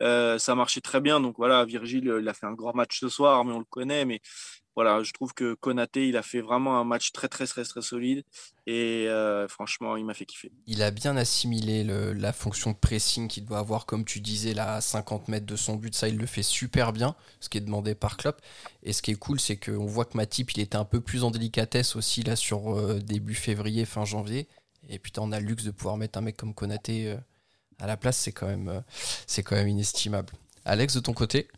ça 0.00 0.54
marchait 0.54 0.80
très 0.80 1.00
bien. 1.00 1.20
Donc 1.20 1.36
voilà, 1.38 1.64
Virgile, 1.64 2.12
il 2.20 2.28
a 2.28 2.34
fait 2.34 2.46
un 2.46 2.52
grand 2.52 2.74
match 2.74 3.00
ce 3.00 3.08
soir, 3.08 3.44
mais 3.44 3.52
on 3.52 3.58
le 3.58 3.64
connaît. 3.64 4.04
Mais 4.04 4.20
voilà, 4.76 5.02
je 5.02 5.10
trouve 5.12 5.32
que 5.32 5.54
Konaté, 5.54 6.06
il 6.06 6.18
a 6.18 6.22
fait 6.22 6.42
vraiment 6.42 6.78
un 6.78 6.84
match 6.84 7.10
très, 7.12 7.28
très, 7.28 7.46
très, 7.46 7.64
très 7.64 7.80
solide. 7.80 8.22
Et 8.66 9.06
euh, 9.08 9.48
franchement, 9.48 9.96
il 9.96 10.04
m'a 10.04 10.12
fait 10.12 10.26
kiffer. 10.26 10.52
Il 10.66 10.82
a 10.82 10.90
bien 10.90 11.16
assimilé 11.16 11.82
la 11.82 12.32
fonction 12.34 12.72
de 12.72 12.76
pressing 12.76 13.26
qu'il 13.26 13.46
doit 13.46 13.58
avoir, 13.58 13.86
comme 13.86 14.04
tu 14.04 14.20
disais, 14.20 14.52
là, 14.52 14.74
à 14.74 14.80
50 14.82 15.28
mètres 15.28 15.46
de 15.46 15.56
son 15.56 15.76
but. 15.76 15.94
Ça, 15.94 16.08
il 16.08 16.18
le 16.18 16.26
fait 16.26 16.42
super 16.42 16.92
bien, 16.92 17.16
ce 17.40 17.48
qui 17.48 17.56
est 17.56 17.62
demandé 17.62 17.94
par 17.94 18.18
Klopp. 18.18 18.42
Et 18.82 18.92
ce 18.92 19.00
qui 19.00 19.12
est 19.12 19.18
cool, 19.18 19.40
c'est 19.40 19.56
qu'on 19.56 19.86
voit 19.86 20.04
que 20.04 20.14
Matip, 20.14 20.52
il 20.52 20.60
était 20.60 20.76
un 20.76 20.84
peu 20.84 21.00
plus 21.00 21.24
en 21.24 21.30
délicatesse 21.30 21.96
aussi, 21.96 22.22
là, 22.22 22.36
sur 22.36 22.76
euh, 22.76 22.98
début 22.98 23.34
février, 23.34 23.86
fin 23.86 24.04
janvier. 24.04 24.46
Et 24.90 24.98
putain, 24.98 25.22
on 25.22 25.32
a 25.32 25.40
le 25.40 25.46
luxe 25.46 25.64
de 25.64 25.70
pouvoir 25.70 25.96
mettre 25.96 26.18
un 26.18 26.22
mec 26.22 26.36
comme 26.36 26.52
Konaté 26.52 27.12
euh, 27.12 27.16
à 27.80 27.86
la 27.86 27.96
place. 27.96 28.16
C'est 28.16 28.32
quand, 28.32 28.46
même, 28.46 28.82
c'est 29.26 29.42
quand 29.42 29.56
même 29.56 29.68
inestimable. 29.68 30.32
Alex, 30.64 30.94
de 30.94 31.00
ton 31.00 31.12
côté 31.12 31.48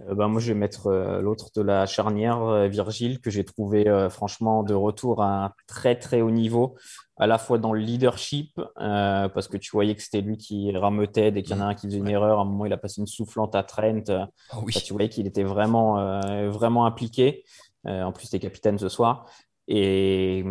euh, 0.00 0.14
bah, 0.14 0.28
moi, 0.28 0.40
je 0.40 0.48
vais 0.48 0.58
mettre 0.58 0.88
euh, 0.88 1.20
l'autre 1.20 1.50
de 1.54 1.62
la 1.62 1.86
charnière, 1.86 2.42
euh, 2.42 2.68
Virgile, 2.68 3.20
que 3.20 3.30
j'ai 3.30 3.44
trouvé 3.44 3.84
franchement 4.10 4.62
de 4.62 4.74
retour 4.74 5.22
à 5.22 5.46
un 5.46 5.52
très 5.66 5.96
très 5.96 6.20
haut 6.20 6.30
niveau, 6.30 6.76
à 7.16 7.26
la 7.26 7.38
fois 7.38 7.58
dans 7.58 7.72
le 7.72 7.80
leadership, 7.80 8.60
parce 8.76 9.48
que 9.48 9.56
tu 9.56 9.70
voyais 9.72 9.94
que 9.94 10.02
c'était 10.02 10.20
lui 10.20 10.36
qui 10.36 10.76
rameutait 10.76 11.30
dès 11.30 11.42
qu'il 11.42 11.56
y 11.56 11.58
en 11.58 11.62
a 11.62 11.66
un 11.66 11.74
qui 11.74 11.86
faisait 11.86 11.98
une 11.98 12.08
erreur. 12.08 12.38
À 12.38 12.42
un 12.42 12.44
moment, 12.44 12.66
il 12.66 12.72
a 12.72 12.76
passé 12.76 13.00
une 13.00 13.06
soufflante 13.06 13.54
à 13.54 13.62
Trent. 13.62 14.04
Oh 14.52 14.62
oui. 14.64 14.72
tu 14.72 14.92
voyais 14.92 15.08
qu'il 15.08 15.26
était 15.26 15.44
vraiment, 15.44 16.20
vraiment 16.50 16.86
impliqué. 16.86 17.44
en 17.84 18.12
plus, 18.12 18.28
tu 18.28 18.36
es 18.36 18.38
capitaine 18.40 18.78
ce 18.78 18.88
soir. 18.88 19.26
Et, 19.66 20.44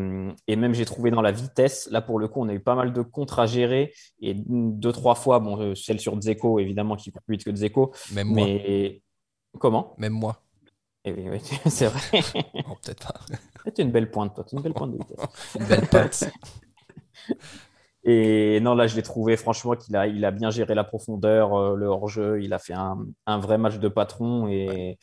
et, 0.47 0.55
même 0.55 0.73
j'ai 0.73 0.85
trouvé 0.85 1.11
dans 1.11 1.21
la 1.21 1.31
vitesse, 1.31 1.87
là 1.91 2.01
pour 2.01 2.17
le 2.17 2.27
coup, 2.27 2.41
on 2.41 2.49
a 2.49 2.53
eu 2.53 2.59
pas 2.59 2.73
mal 2.73 2.93
de 2.93 3.01
contre 3.01 3.39
à 3.39 3.45
gérer 3.45 3.93
et 4.19 4.33
deux, 4.35 4.91
trois 4.91 5.13
fois, 5.13 5.39
bon, 5.39 5.75
celle 5.75 5.99
sur 5.99 6.15
Dzeko 6.19 6.57
évidemment 6.59 6.95
qui 6.95 7.11
court 7.11 7.21
plus 7.21 7.35
vite 7.35 7.45
que 7.45 7.51
Dzeko, 7.51 7.93
même 8.11 8.31
mais 8.33 9.03
Comment? 9.59 9.93
Même 9.97 10.13
moi. 10.13 10.41
Eh 11.05 11.11
oui, 11.11 11.39
c'est 11.69 11.87
vrai. 11.87 12.21
oh, 12.67 12.75
peut-être 12.81 13.07
pas. 13.07 13.19
C'est 13.65 13.79
une 13.79 13.91
belle 13.91 14.09
pointe, 14.09 14.35
toi. 14.35 14.45
une 14.51 14.61
belle 14.61 14.73
pointe 14.73 14.91
de 14.91 14.97
vitesse. 14.97 15.25
une 15.59 15.65
belle 15.65 15.87
pointe. 15.87 16.31
Et 18.05 18.59
non, 18.59 18.75
là, 18.75 18.87
je 18.87 18.95
l'ai 18.95 19.01
trouvé, 19.01 19.37
franchement, 19.37 19.75
qu'il 19.75 19.95
a, 19.95 20.07
il 20.07 20.25
a 20.25 20.31
bien 20.31 20.49
géré 20.49 20.75
la 20.75 20.83
profondeur, 20.83 21.55
euh, 21.55 21.75
le 21.75 21.85
hors-jeu. 21.85 22.43
Il 22.43 22.53
a 22.53 22.59
fait 22.59 22.73
un, 22.73 23.37
vrai 23.39 23.57
match 23.57 23.77
de 23.77 23.87
patron. 23.87 24.47
Et, 24.49 24.97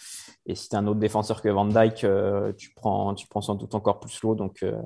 si 0.53 0.69
tu 0.69 0.77
un 0.77 0.87
autre 0.87 1.01
défenseur 1.01 1.41
que 1.41 1.49
Van 1.49 1.65
Dyke, 1.65 2.05
euh, 2.05 2.53
tu, 2.59 2.73
prends, 2.75 3.15
tu 3.15 3.27
sans 3.41 3.55
doute 3.55 3.75
encore 3.75 4.01
plus 4.01 4.21
l'eau. 4.23 4.35
Donc, 4.35 4.63
euh, 4.63 4.77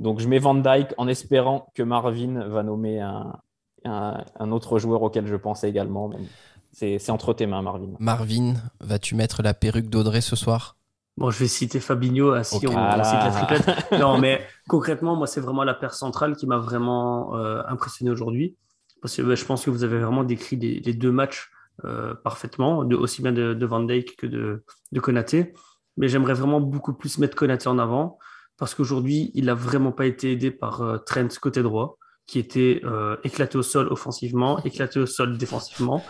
je 0.00 0.28
mets 0.28 0.40
Van 0.40 0.54
Dyke 0.54 0.94
en 0.98 1.06
espérant 1.06 1.70
que 1.74 1.84
Marvin 1.84 2.48
va 2.48 2.64
nommer 2.64 3.00
un, 3.00 4.50
autre 4.50 4.80
joueur 4.80 5.02
auquel 5.02 5.26
je 5.26 5.36
pensais 5.36 5.68
également. 5.68 6.10
C'est 6.72 7.10
entre 7.10 7.34
tes 7.34 7.46
mains, 7.46 7.62
Marvin. 7.62 7.94
Marvin, 8.00 8.54
vas-tu 8.80 9.14
mettre 9.14 9.42
la 9.42 9.54
perruque 9.54 9.88
d'Audrey 9.88 10.20
ce 10.20 10.34
soir? 10.34 10.77
Bon, 11.18 11.30
je 11.30 11.38
vais 11.40 11.48
citer 11.48 11.80
Fabinho 11.80 12.40
si 12.44 12.54
on, 12.56 12.60
cite 12.60 12.72
la 12.72 13.30
triplette. 13.32 13.90
non, 13.98 14.18
mais 14.18 14.46
concrètement, 14.68 15.16
moi, 15.16 15.26
c'est 15.26 15.40
vraiment 15.40 15.64
la 15.64 15.74
paire 15.74 15.94
centrale 15.94 16.36
qui 16.36 16.46
m'a 16.46 16.58
vraiment 16.58 17.36
euh, 17.36 17.60
impressionné 17.66 18.12
aujourd'hui. 18.12 18.56
Parce 19.02 19.16
que 19.16 19.34
je 19.34 19.44
pense 19.44 19.64
que 19.64 19.70
vous 19.70 19.82
avez 19.82 19.98
vraiment 19.98 20.22
décrit 20.22 20.56
les, 20.56 20.94
deux 20.94 21.10
matchs 21.10 21.50
euh, 21.84 22.14
parfaitement, 22.14 22.84
de, 22.84 22.94
aussi 22.94 23.20
bien 23.20 23.32
de, 23.32 23.66
Van 23.66 23.80
Dijk 23.80 24.16
que 24.16 24.26
de, 24.28 24.64
de 24.92 25.00
Konaté. 25.00 25.54
Mais 25.96 26.06
j'aimerais 26.08 26.34
vraiment 26.34 26.60
beaucoup 26.60 26.94
plus 26.94 27.18
mettre 27.18 27.36
Konaté 27.36 27.68
en 27.68 27.80
avant 27.80 28.18
parce 28.56 28.74
qu'aujourd'hui, 28.74 29.30
il 29.34 29.46
n'a 29.46 29.54
vraiment 29.54 29.92
pas 29.92 30.06
été 30.06 30.32
aidé 30.32 30.50
par 30.50 30.82
euh, 30.82 30.98
Trent 30.98 31.28
côté 31.40 31.62
droit 31.62 31.98
qui 32.26 32.38
était 32.38 32.82
euh, 32.84 33.16
éclaté 33.24 33.56
au 33.56 33.62
sol 33.62 33.88
offensivement, 33.90 34.62
éclaté 34.62 35.00
au 35.00 35.06
sol 35.06 35.38
défensivement. 35.38 36.04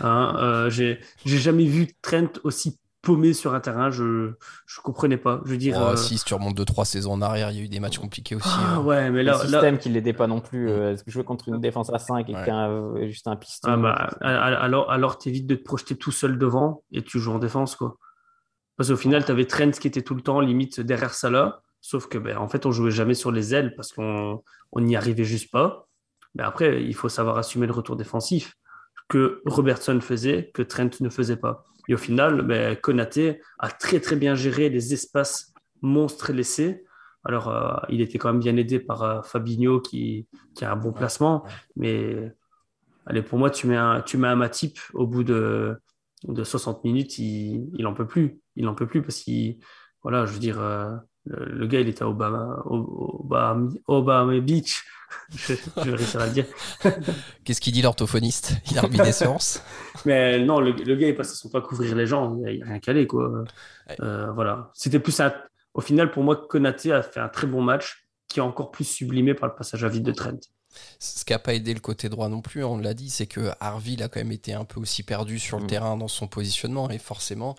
Hein, 0.00 0.36
euh, 0.38 0.70
j'ai 0.70 1.00
jamais 1.24 1.64
vu 1.64 1.88
Trent 2.00 2.28
aussi 2.44 2.78
paumé 3.04 3.32
sur 3.32 3.54
un 3.54 3.60
terrain, 3.60 3.90
je 3.90 4.02
ne 4.02 4.82
comprenais 4.82 5.16
pas. 5.16 5.40
Je 5.44 5.50
veux 5.50 5.56
dire, 5.56 5.76
oh, 5.78 5.92
euh, 5.92 5.96
si, 5.96 6.18
tu 6.24 6.34
remontes 6.34 6.58
2-3 6.58 6.84
saisons 6.84 7.12
en 7.12 7.22
arrière, 7.22 7.50
il 7.50 7.58
y 7.58 7.60
a 7.60 7.64
eu 7.64 7.68
des 7.68 7.80
matchs 7.80 7.98
compliqués 7.98 8.34
aussi. 8.34 8.48
Ah, 8.48 8.80
ouais, 8.80 9.10
mais 9.10 9.22
là, 9.22 9.38
le 9.42 9.48
système 9.48 9.78
qui 9.78 9.88
l'aidait 9.88 10.12
pas 10.12 10.26
non 10.26 10.40
plus. 10.40 10.68
Euh, 10.70 10.96
jouer 11.06 11.24
contre 11.24 11.48
une 11.48 11.60
défense 11.60 11.92
à 11.92 11.98
5 11.98 12.28
et 12.28 12.34
ouais. 12.34 13.08
juste 13.08 13.28
un 13.28 13.36
piston. 13.36 13.70
Ah, 13.70 13.76
bah, 13.76 14.10
alors, 14.20 14.90
alors 14.90 15.18
tu 15.18 15.28
évites 15.28 15.46
de 15.46 15.54
te 15.54 15.62
projeter 15.62 15.96
tout 15.96 16.12
seul 16.12 16.38
devant 16.38 16.82
et 16.90 17.02
tu 17.02 17.18
joues 17.18 17.32
en 17.32 17.38
défense, 17.38 17.76
quoi. 17.76 17.96
Parce 18.76 18.88
qu'au 18.88 18.96
final, 18.96 19.24
tu 19.24 19.30
avais 19.30 19.46
Trent 19.46 19.70
qui 19.70 19.86
était 19.86 20.02
tout 20.02 20.14
le 20.14 20.22
temps 20.22 20.40
limite 20.40 20.80
derrière 20.80 21.14
Salah. 21.14 21.60
Sauf 21.80 22.08
que, 22.08 22.18
ben, 22.18 22.38
en 22.38 22.48
fait, 22.48 22.66
on 22.66 22.72
jouait 22.72 22.90
jamais 22.90 23.14
sur 23.14 23.30
les 23.30 23.54
ailes 23.54 23.74
parce 23.76 23.92
qu'on 23.92 24.42
n'y 24.76 24.96
arrivait 24.96 25.24
juste 25.24 25.52
pas. 25.52 25.86
Mais 26.34 26.42
après, 26.42 26.82
il 26.82 26.94
faut 26.94 27.08
savoir 27.08 27.38
assumer 27.38 27.66
le 27.66 27.72
retour 27.72 27.94
défensif 27.94 28.56
que 29.08 29.42
Robertson 29.46 30.00
faisait, 30.00 30.50
que 30.54 30.62
Trent 30.62 30.90
ne 31.00 31.08
faisait 31.08 31.36
pas. 31.36 31.64
Et 31.88 31.94
au 31.94 31.98
final, 31.98 32.42
ben, 32.42 32.76
Konaté 32.76 33.40
a 33.58 33.70
très 33.70 34.00
très 34.00 34.16
bien 34.16 34.34
géré 34.34 34.68
les 34.68 34.94
espaces 34.94 35.52
monstres 35.82 36.32
laissés. 36.32 36.84
Alors, 37.24 37.48
euh, 37.48 37.76
il 37.88 38.00
était 38.00 38.18
quand 38.18 38.32
même 38.32 38.40
bien 38.40 38.56
aidé 38.56 38.80
par 38.80 39.02
euh, 39.02 39.22
Fabinho 39.22 39.80
qui, 39.80 40.26
qui, 40.54 40.64
a 40.64 40.72
un 40.72 40.76
bon 40.76 40.92
placement. 40.92 41.44
Mais 41.76 42.32
allez, 43.06 43.22
pour 43.22 43.38
moi, 43.38 43.50
tu 43.50 43.66
mets 43.66 43.76
un, 43.76 44.02
tu 44.02 44.16
mets 44.16 44.28
un 44.28 44.36
Matip 44.36 44.78
au 44.92 45.06
bout 45.06 45.24
de, 45.24 45.76
de 46.24 46.44
60 46.44 46.84
minutes, 46.84 47.18
il 47.18 47.70
n'en 47.78 47.94
peut 47.94 48.06
plus. 48.06 48.40
Il 48.56 48.64
n'en 48.64 48.74
peut 48.74 48.86
plus 48.86 49.02
parce 49.02 49.18
qu'il, 49.20 49.58
voilà, 50.02 50.26
je 50.26 50.32
veux 50.32 50.38
dire, 50.38 50.60
euh, 51.30 51.46
le, 51.46 51.66
gars, 51.66 51.80
il 51.80 51.88
était 51.88 52.02
à 52.02 52.08
Obama, 52.08 52.62
Obama, 52.66 53.70
Obama 53.86 54.40
Beach. 54.40 54.84
je, 55.30 55.54
vais 55.54 55.96
réussir 55.96 56.20
à 56.20 56.26
le 56.26 56.32
dire. 56.32 56.46
Qu'est-ce 57.44 57.60
qu'il 57.60 57.72
dit 57.72 57.82
l'orthophoniste? 57.82 58.56
Il 58.70 58.78
a 58.78 58.82
remis 58.82 58.98
des 58.98 59.12
séances 59.12 59.62
Mais 60.04 60.38
non, 60.44 60.60
le, 60.60 60.72
gars, 60.72 61.08
il 61.08 61.14
passe 61.14 61.34
son 61.34 61.48
temps 61.48 61.58
à 61.58 61.62
couvrir 61.62 61.94
les 61.94 62.06
gens. 62.06 62.36
Il 62.46 62.60
n'a 62.60 62.66
rien 62.66 62.78
calé, 62.78 63.06
quoi. 63.06 63.44
Euh, 64.00 64.30
voilà. 64.32 64.70
C'était 64.74 64.98
plus 64.98 65.18
un... 65.20 65.32
Au 65.72 65.80
final, 65.80 66.10
pour 66.10 66.22
moi, 66.22 66.36
Konaté 66.48 66.92
a 66.92 67.02
fait 67.02 67.20
un 67.20 67.28
très 67.28 67.46
bon 67.46 67.62
match 67.62 68.06
qui 68.28 68.40
est 68.40 68.42
encore 68.42 68.70
plus 68.70 68.84
sublimé 68.84 69.34
par 69.34 69.48
le 69.48 69.54
passage 69.54 69.84
à 69.84 69.88
vide 69.88 70.04
de 70.04 70.12
Trent. 70.12 70.38
Ce 70.98 71.24
qui 71.24 71.32
n'a 71.32 71.38
pas 71.38 71.54
aidé 71.54 71.74
le 71.74 71.80
côté 71.80 72.08
droit 72.08 72.28
non 72.28 72.40
plus, 72.40 72.64
on 72.64 72.78
l'a 72.78 72.94
dit, 72.94 73.10
c'est 73.10 73.26
que 73.26 73.50
Harvey 73.60 74.00
a 74.02 74.08
quand 74.08 74.20
même 74.20 74.32
été 74.32 74.52
un 74.54 74.64
peu 74.64 74.80
aussi 74.80 75.02
perdu 75.02 75.38
sur 75.38 75.58
le 75.58 75.64
Mm. 75.64 75.68
terrain 75.68 75.96
dans 75.96 76.08
son 76.08 76.26
positionnement. 76.26 76.90
Et 76.90 76.98
forcément, 76.98 77.56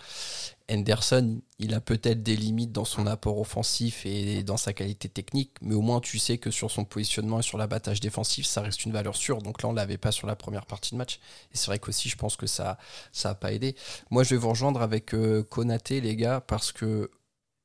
Henderson, 0.70 1.40
il 1.60 1.74
a 1.74 1.80
peut-être 1.80 2.22
des 2.24 2.34
limites 2.36 2.72
dans 2.72 2.84
son 2.84 3.06
apport 3.06 3.38
offensif 3.38 4.04
et 4.04 4.42
dans 4.42 4.56
sa 4.56 4.72
qualité 4.72 5.08
technique, 5.08 5.52
mais 5.60 5.74
au 5.76 5.80
moins 5.80 6.00
tu 6.00 6.18
sais 6.18 6.38
que 6.38 6.50
sur 6.50 6.70
son 6.72 6.84
positionnement 6.84 7.38
et 7.38 7.42
sur 7.42 7.56
l'abattage 7.56 8.00
défensif, 8.00 8.46
ça 8.46 8.62
reste 8.62 8.84
une 8.84 8.92
valeur 8.92 9.14
sûre. 9.14 9.42
Donc 9.42 9.62
là, 9.62 9.68
on 9.68 9.72
l'avait 9.72 9.96
pas 9.98 10.10
sur 10.10 10.26
la 10.26 10.34
première 10.34 10.66
partie 10.66 10.92
de 10.92 10.98
match. 10.98 11.20
Et 11.52 11.56
c'est 11.56 11.66
vrai 11.66 11.78
qu'aussi, 11.78 12.08
je 12.08 12.16
pense 12.16 12.36
que 12.36 12.46
ça 12.48 12.78
ça 13.12 13.30
a 13.30 13.34
pas 13.36 13.52
aidé. 13.52 13.76
Moi, 14.10 14.24
je 14.24 14.30
vais 14.30 14.36
vous 14.36 14.48
rejoindre 14.50 14.82
avec 14.82 15.14
euh, 15.14 15.44
Konaté, 15.44 16.00
les 16.00 16.16
gars, 16.16 16.40
parce 16.40 16.72
que 16.72 17.10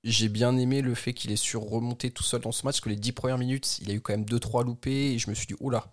j'ai 0.04 0.30
bien 0.30 0.58
aimé 0.58 0.82
le 0.82 0.96
fait 0.96 1.14
qu'il 1.14 1.32
ait 1.32 1.36
su 1.36 1.58
remonter 1.58 2.12
tout 2.12 2.24
seul 2.24 2.42
dans 2.42 2.52
ce 2.52 2.66
match, 2.66 2.76
parce 2.76 2.82
que 2.82 2.90
les 2.90 2.96
dix 2.96 3.12
premières 3.12 3.38
minutes, 3.38 3.80
il 3.80 3.92
a 3.92 3.94
eu 3.94 4.02
quand 4.02 4.14
même 4.14 4.26
2-3 4.26 4.66
loupés, 4.66 5.14
et 5.14 5.20
je 5.20 5.30
me 5.30 5.36
suis 5.36 5.48
dit, 5.48 5.56
oula. 5.60 5.86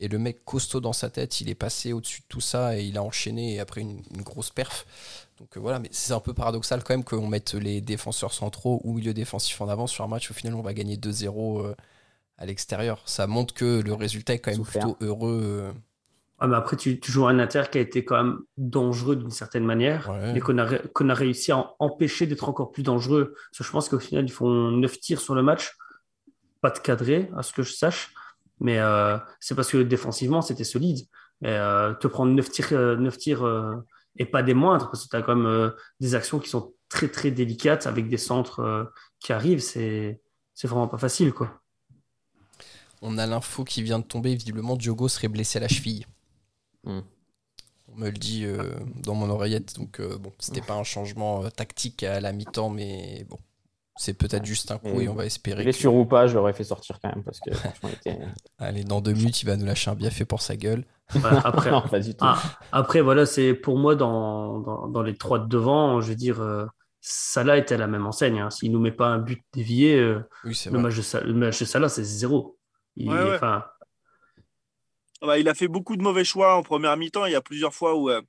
Et 0.00 0.08
le 0.08 0.18
mec 0.18 0.44
costaud 0.44 0.80
dans 0.80 0.92
sa 0.92 1.10
tête, 1.10 1.40
il 1.40 1.48
est 1.48 1.54
passé 1.54 1.92
au-dessus 1.92 2.22
de 2.22 2.26
tout 2.28 2.40
ça, 2.40 2.76
et 2.78 2.84
il 2.84 2.98
a 2.98 3.02
enchaîné 3.02 3.60
après 3.60 3.80
une, 3.80 4.02
une 4.14 4.22
grosse 4.22 4.50
perf. 4.50 4.86
Donc 5.38 5.56
euh, 5.56 5.60
voilà, 5.60 5.78
mais 5.78 5.88
c'est 5.92 6.12
un 6.12 6.20
peu 6.20 6.34
paradoxal 6.34 6.82
quand 6.84 6.94
même 6.94 7.04
qu'on 7.04 7.26
mette 7.26 7.54
les 7.54 7.80
défenseurs 7.80 8.32
centraux 8.32 8.80
ou 8.84 8.94
milieu 8.94 9.14
défensif 9.14 9.60
en 9.60 9.68
avant 9.68 9.86
sur 9.86 10.04
un 10.04 10.08
match. 10.08 10.30
Au 10.30 10.34
final, 10.34 10.54
on 10.54 10.62
va 10.62 10.74
gagner 10.74 10.96
2-0 10.96 11.66
euh, 11.66 11.74
à 12.38 12.46
l'extérieur. 12.46 13.02
Ça 13.06 13.26
montre 13.26 13.54
que 13.54 13.80
le 13.80 13.94
résultat 13.94 14.34
est 14.34 14.38
quand 14.38 14.50
même 14.50 14.58
Souffert. 14.58 14.82
plutôt 14.82 14.96
heureux. 15.00 15.72
Ah, 16.44 16.48
mais 16.48 16.56
après, 16.56 16.76
tu, 16.76 16.98
tu 16.98 17.12
joues 17.12 17.28
un 17.28 17.38
Inter 17.38 17.62
qui 17.70 17.78
a 17.78 17.80
été 17.80 18.04
quand 18.04 18.16
même 18.16 18.40
dangereux 18.56 19.14
d'une 19.14 19.30
certaine 19.30 19.64
manière, 19.64 20.10
Ouais. 20.10 20.32
mais 20.32 20.40
qu'on 20.40 20.58
a, 20.58 21.14
réussi 21.14 21.52
à 21.52 21.72
empêcher 21.78 22.26
d'être 22.26 22.48
encore 22.48 22.72
plus 22.72 22.82
dangereux. 22.82 23.32
Parce 23.36 23.58
que 23.58 23.64
je 23.64 23.70
pense 23.70 23.88
qu'au 23.88 24.00
final, 24.00 24.24
ils 24.24 24.32
font 24.32 24.72
9 24.72 24.98
tirs 24.98 25.20
sur 25.20 25.36
le 25.36 25.42
match, 25.44 25.76
pas 26.60 26.70
de 26.70 26.80
cadré, 26.80 27.30
à 27.36 27.44
ce 27.44 27.52
que 27.52 27.62
je 27.62 27.72
sache, 27.72 28.12
mais 28.58 28.80
euh, 28.80 29.18
c'est 29.38 29.54
parce 29.54 29.70
que 29.70 29.78
défensivement, 29.84 30.42
c'était 30.42 30.64
solide. 30.64 31.06
Et, 31.44 31.48
euh, 31.48 31.94
te 31.94 32.08
prendre 32.08 32.32
9 32.32 32.50
tirs, 32.50 32.72
euh, 32.72 32.96
9 32.96 33.18
tirs 33.18 33.44
euh, 33.46 33.76
et 34.16 34.26
pas 34.26 34.42
des 34.42 34.54
moindres, 34.54 34.90
parce 34.90 35.04
que 35.04 35.10
tu 35.10 35.14
as 35.16 35.22
quand 35.22 35.36
même 35.36 35.46
euh, 35.46 35.70
des 36.00 36.16
actions 36.16 36.40
qui 36.40 36.48
sont 36.48 36.74
très 36.88 37.06
très 37.06 37.30
délicates 37.30 37.86
avec 37.86 38.08
des 38.08 38.18
centres 38.18 38.58
euh, 38.58 38.84
qui 39.20 39.32
arrivent, 39.32 39.60
c'est 39.60 40.20
c'est 40.54 40.66
vraiment 40.66 40.88
pas 40.88 40.98
facile, 40.98 41.32
quoi. 41.32 41.60
On 43.00 43.16
a 43.16 43.28
l'info 43.28 43.62
qui 43.62 43.80
vient 43.84 44.00
de 44.00 44.04
tomber. 44.04 44.34
Visiblement, 44.34 44.74
Diogo 44.74 45.06
serait 45.06 45.28
blessé 45.28 45.58
à 45.58 45.60
la 45.60 45.68
cheville. 45.68 46.04
Hmm. 46.84 47.00
On 47.88 47.96
me 47.98 48.06
le 48.06 48.12
dit 48.12 48.44
euh, 48.46 48.74
dans 49.04 49.14
mon 49.14 49.28
oreillette. 49.28 49.76
Donc, 49.76 50.00
euh, 50.00 50.16
bon, 50.16 50.32
c'était 50.38 50.62
pas 50.62 50.74
un 50.74 50.84
changement 50.84 51.44
euh, 51.44 51.50
tactique 51.50 52.02
à 52.04 52.20
la 52.20 52.32
mi-temps, 52.32 52.70
mais 52.70 53.26
bon, 53.28 53.38
c'est 53.96 54.14
peut-être 54.14 54.46
juste 54.46 54.70
un 54.70 54.78
coup 54.78 55.00
et 55.00 55.08
on 55.08 55.14
va 55.14 55.26
espérer. 55.26 55.58
que- 55.58 55.64
Blessure 55.64 55.94
ou 55.94 56.06
pas, 56.06 56.26
je 56.26 56.34
l'aurais 56.34 56.54
fait 56.54 56.64
sortir 56.64 56.98
quand 57.02 57.14
même 57.14 57.22
parce 57.24 57.40
que 57.40 57.52
franchement, 57.52 57.90
il 57.90 57.94
était. 58.12 58.18
Allez, 58.58 58.84
dans 58.84 59.00
deux 59.00 59.12
minutes, 59.12 59.42
il 59.42 59.46
va 59.46 59.56
nous 59.56 59.66
lâcher 59.66 59.90
un 59.90 59.94
bienfait 59.94 60.24
pour 60.24 60.40
sa 60.40 60.56
gueule. 60.56 60.84
Voilà, 61.14 61.40
après, 61.44 61.70
non, 61.70 61.82
pas 61.82 62.00
du 62.00 62.12
tout. 62.14 62.24
Ah, 62.24 62.40
après, 62.72 63.02
voilà, 63.02 63.26
c'est 63.26 63.52
pour 63.52 63.76
moi 63.76 63.94
dans, 63.94 64.60
dans, 64.60 64.88
dans 64.88 65.02
les 65.02 65.14
trois 65.16 65.38
de 65.38 65.46
devant, 65.46 66.00
je 66.00 66.08
veux 66.08 66.16
dire, 66.16 66.40
euh, 66.40 66.64
Salah 67.02 67.58
était 67.58 67.74
à 67.74 67.78
la 67.78 67.88
même 67.88 68.06
enseigne. 68.06 68.38
hein. 68.40 68.48
S'il 68.50 68.72
nous 68.72 68.80
met 68.80 68.92
pas 68.92 69.08
un 69.08 69.18
but 69.18 69.42
dévié, 69.52 69.96
euh, 69.98 70.20
Oui, 70.44 70.58
le, 70.70 70.78
match 70.78 70.94
de 70.96 71.18
le 71.26 71.34
match 71.34 71.58
de 71.60 71.64
Salah, 71.66 71.88
c'est 71.90 72.04
zéro. 72.04 72.56
Il, 72.96 73.10
Ouais, 73.10 73.30
ouais. 73.30 73.38
Ah 75.22 75.26
bah, 75.26 75.38
il 75.38 75.48
a 75.48 75.54
fait 75.54 75.68
beaucoup 75.68 75.96
de 75.96 76.02
mauvais 76.02 76.24
choix 76.24 76.56
en 76.56 76.62
première 76.64 76.96
mi-temps. 76.96 77.26
Il 77.26 77.32
y 77.32 77.36
a 77.36 77.40
plusieurs 77.40 77.74
fois 77.74 77.94
où, 77.94 78.10
euh, 78.10 78.20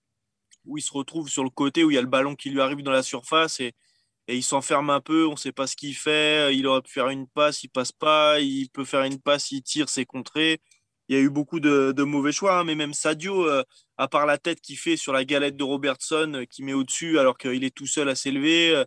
où 0.65 0.77
il 0.77 0.81
se 0.81 0.93
retrouve 0.93 1.29
sur 1.29 1.43
le 1.43 1.49
côté, 1.49 1.83
où 1.83 1.91
il 1.91 1.95
y 1.95 1.97
a 1.97 2.01
le 2.01 2.07
ballon 2.07 2.35
qui 2.35 2.51
lui 2.51 2.61
arrive 2.61 2.83
dans 2.83 2.91
la 2.91 3.03
surface 3.03 3.59
et, 3.59 3.73
il 4.29 4.43
s'enferme 4.43 4.89
un 4.91 5.01
peu. 5.01 5.27
On 5.27 5.33
ne 5.33 5.37
sait 5.37 5.51
pas 5.53 5.67
ce 5.67 5.75
qu'il 5.75 5.95
fait. 5.95 6.55
Il 6.55 6.67
aurait 6.67 6.81
pu 6.83 6.91
faire 6.93 7.09
une 7.09 7.27
passe, 7.27 7.63
il 7.63 7.69
passe 7.69 7.91
pas. 7.91 8.39
Il 8.41 8.69
peut 8.69 8.85
faire 8.85 9.03
une 9.03 9.19
passe, 9.21 9.51
il 9.51 9.63
tire, 9.63 9.89
c'est 9.89 10.05
contré. 10.05 10.61
Il 11.09 11.15
y 11.17 11.19
a 11.19 11.21
eu 11.21 11.29
beaucoup 11.29 11.59
de, 11.59 12.03
mauvais 12.03 12.31
choix, 12.31 12.59
hein, 12.59 12.63
mais 12.65 12.75
même 12.75 12.93
Sadio, 12.93 13.47
euh, 13.47 13.63
à 13.97 14.07
part 14.07 14.25
la 14.25 14.37
tête 14.37 14.61
qu'il 14.61 14.77
fait 14.77 14.97
sur 14.97 15.13
la 15.13 15.25
galette 15.25 15.57
de 15.57 15.63
Robertson, 15.63 16.31
euh, 16.35 16.45
qui 16.45 16.63
met 16.63 16.73
au-dessus 16.73 17.19
alors 17.19 17.37
qu'il 17.37 17.63
est 17.65 17.75
tout 17.75 17.87
seul 17.87 18.09
à 18.09 18.15
s'élever, 18.15 18.83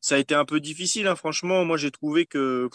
ça 0.00 0.16
a 0.16 0.18
été 0.18 0.34
un 0.34 0.44
peu 0.44 0.60
difficile. 0.60 1.06
hein, 1.08 1.16
franchement, 1.16 1.64
moi 1.64 1.76
j'ai 1.78 1.90
trouvé 1.90 2.26
que 2.26 2.68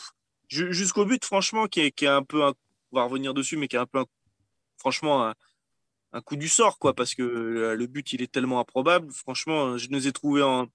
jusqu'au 0.50 1.06
but, 1.06 1.24
franchement, 1.26 1.68
qui 1.68 1.82
est, 1.82 1.92
qui 1.92 2.06
est 2.06 2.08
un 2.10 2.24
peu, 2.24 2.44
un- 2.46 2.56
on 2.92 2.98
va 2.98 3.04
revenir 3.06 3.34
dessus, 3.34 3.58
mais 3.58 3.68
qui 3.68 3.76
est 3.76 3.80
un 3.80 3.86
peu, 3.86 4.00
un- 4.00 4.06
franchement, 4.80 5.28
un, 5.28 5.36
un 6.14 6.22
coup 6.22 6.36
du 6.38 6.48
sort, 6.48 6.80
quoi, 6.80 6.96
parce 6.96 7.14
que 7.14 7.22
le 7.24 7.86
but 7.88 8.14
il 8.14 8.22
est 8.24 8.32
tellement 8.32 8.60
improbable. 8.60 9.12
Franchement, 9.12 9.78
je 9.78 9.90
nous 9.90 10.08
ai 10.08 10.12
trouvés 10.12 10.42
en, 10.42 10.68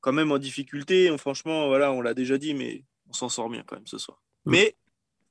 quand 0.00 0.12
même 0.12 0.32
en 0.32 0.38
difficulté. 0.38 1.16
Franchement, 1.18 1.68
voilà, 1.68 1.92
on 1.92 2.00
l'a 2.00 2.12
déjà 2.14 2.38
dit, 2.38 2.54
mais 2.54 2.84
on 3.08 3.12
s'en 3.12 3.28
sort 3.28 3.48
bien 3.48 3.62
quand 3.66 3.76
même 3.76 3.86
ce 3.86 3.98
soir. 3.98 4.20
Mais 4.46 4.74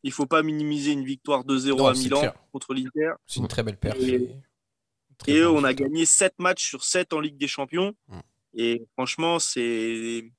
il 0.04 0.12
faut 0.12 0.26
pas 0.26 0.44
minimiser 0.44 0.92
une 0.94 1.04
victoire 1.06 1.44
2-0 1.46 1.78
Non, 1.78 1.88
à 1.88 1.94
Milan 1.94 2.20
clair. 2.20 2.34
contre 2.52 2.74
l'Inter. 2.74 3.12
C'est 3.28 3.40
une 3.42 3.48
très 3.48 3.64
belle 3.64 3.78
perf. 3.78 3.98
Et- 4.00 4.14
et 4.16 5.16
très 5.18 5.32
Et 5.34 5.42
bonne 5.44 5.56
on 5.58 5.64
a 5.64 5.74
gagné 5.74 6.06
7 6.06 6.40
matchs 6.40 6.66
sur 6.68 6.84
7 6.84 7.14
en 7.14 7.20
Ligue 7.20 7.38
des 7.38 7.48
Champions. 7.48 7.94
Mm. 8.08 8.20
Et 8.56 8.86
franchement, 8.94 9.40
c'est 9.40 10.32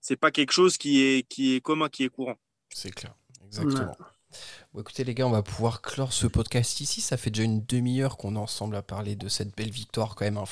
c'est 0.00 0.16
pas 0.16 0.30
quelque 0.30 0.52
chose 0.52 0.78
qui 0.78 1.02
est, 1.02 1.28
qui 1.28 1.54
est 1.56 1.60
commun, 1.60 1.88
qui 1.88 2.04
est 2.04 2.08
courant. 2.08 2.36
C'est 2.70 2.90
clair, 2.94 3.14
exactement. 3.46 3.96
Bon, 4.74 4.80
écoutez 4.80 5.04
les 5.04 5.14
gars, 5.14 5.26
on 5.26 5.30
va 5.30 5.42
pouvoir 5.42 5.80
clore 5.80 6.12
ce 6.12 6.26
podcast 6.26 6.80
ici. 6.80 7.00
Ça 7.00 7.16
fait 7.16 7.30
déjà 7.30 7.44
une 7.44 7.64
demi-heure 7.64 8.16
qu'on 8.16 8.36
est 8.36 8.38
ensemble 8.38 8.76
à 8.76 8.82
parler 8.82 9.16
de 9.16 9.28
cette 9.28 9.56
belle 9.56 9.70
victoire 9.70 10.14
quand 10.14 10.24
même. 10.24 10.36
hein. 10.36 10.44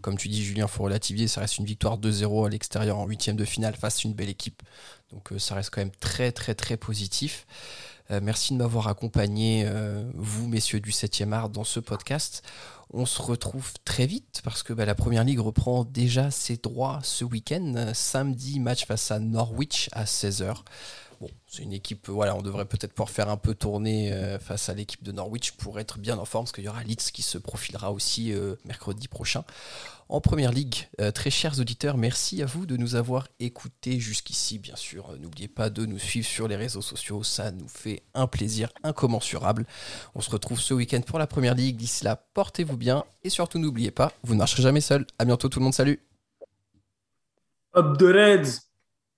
Comme 0.00 0.16
tu 0.16 0.28
dis 0.28 0.44
Julien, 0.44 0.68
faut 0.68 0.84
relativiser. 0.84 1.26
Ça 1.26 1.40
reste 1.40 1.58
une 1.58 1.64
victoire 1.64 1.98
2-0 1.98 2.46
à 2.46 2.48
l'extérieur 2.48 2.98
en 2.98 3.06
huitième 3.06 3.36
de 3.36 3.44
finale 3.44 3.74
face 3.74 3.98
à 4.04 4.08
une 4.08 4.14
belle 4.14 4.28
équipe. 4.28 4.62
Donc 5.12 5.32
euh, 5.32 5.38
ça 5.38 5.56
reste 5.56 5.70
quand 5.70 5.80
même 5.80 5.90
très 5.98 6.30
très 6.30 6.54
très 6.54 6.76
positif. 6.76 7.46
Euh, 8.12 8.20
merci 8.22 8.52
de 8.52 8.58
m'avoir 8.58 8.88
accompagné, 8.88 9.64
euh, 9.66 10.08
vous 10.14 10.46
messieurs 10.48 10.80
du 10.80 10.90
7e 10.90 11.32
art, 11.32 11.48
dans 11.48 11.64
ce 11.64 11.80
podcast. 11.80 12.42
On 12.92 13.06
se 13.06 13.22
retrouve 13.22 13.72
très 13.84 14.06
vite 14.06 14.40
parce 14.42 14.62
que 14.64 14.72
bah, 14.72 14.84
la 14.84 14.96
Première 14.96 15.22
Ligue 15.24 15.38
reprend 15.40 15.84
déjà 15.84 16.30
ses 16.30 16.56
droits 16.56 17.00
ce 17.02 17.24
week-end. 17.24 17.92
Samedi, 17.94 18.58
match 18.58 18.86
face 18.86 19.10
à 19.10 19.20
Norwich 19.20 19.88
à 19.92 20.04
16h. 20.04 20.56
Bon, 21.20 21.28
c'est 21.46 21.62
une 21.62 21.74
équipe, 21.74 22.08
euh, 22.08 22.12
voilà, 22.12 22.34
on 22.34 22.40
devrait 22.40 22.64
peut-être 22.64 22.94
pouvoir 22.94 23.10
faire 23.10 23.28
un 23.28 23.36
peu 23.36 23.54
tourner 23.54 24.10
euh, 24.10 24.38
face 24.38 24.70
à 24.70 24.74
l'équipe 24.74 25.02
de 25.02 25.12
Norwich 25.12 25.52
pour 25.52 25.78
être 25.78 25.98
bien 25.98 26.16
en 26.16 26.24
forme, 26.24 26.44
parce 26.44 26.52
qu'il 26.52 26.64
y 26.64 26.68
aura 26.68 26.82
Leeds 26.82 27.12
qui 27.12 27.20
se 27.20 27.36
profilera 27.36 27.92
aussi 27.92 28.32
euh, 28.32 28.54
mercredi 28.64 29.06
prochain 29.06 29.44
en 30.08 30.20
Première 30.20 30.50
Ligue. 30.50 30.88
Très 31.14 31.30
chers 31.30 31.60
auditeurs, 31.60 31.96
merci 31.96 32.42
à 32.42 32.46
vous 32.46 32.66
de 32.66 32.76
nous 32.76 32.96
avoir 32.96 33.28
écoutés 33.38 34.00
jusqu'ici, 34.00 34.58
bien 34.58 34.74
sûr. 34.74 35.16
N'oubliez 35.20 35.46
pas 35.46 35.70
de 35.70 35.86
nous 35.86 36.00
suivre 36.00 36.26
sur 36.26 36.48
les 36.48 36.56
réseaux 36.56 36.82
sociaux, 36.82 37.22
ça 37.22 37.52
nous 37.52 37.68
fait 37.68 38.02
un 38.14 38.26
plaisir 38.26 38.72
incommensurable. 38.82 39.66
On 40.16 40.20
se 40.20 40.28
retrouve 40.28 40.60
ce 40.60 40.74
week-end 40.74 41.00
pour 41.02 41.20
la 41.20 41.28
Première 41.28 41.54
Ligue. 41.54 41.76
D'ici 41.76 42.02
là, 42.02 42.16
portez-vous 42.16 42.76
bien 42.76 43.04
et 43.22 43.30
surtout 43.30 43.60
n'oubliez 43.60 43.92
pas, 43.92 44.12
vous 44.24 44.34
ne 44.34 44.40
marcherez 44.40 44.64
jamais 44.64 44.80
seul. 44.80 45.06
À 45.20 45.24
bientôt 45.24 45.48
tout 45.48 45.60
le 45.60 45.64
monde, 45.64 45.74
salut 45.74 46.00
Up 47.76 47.96
the 47.96 48.02
Reds! 48.02 48.69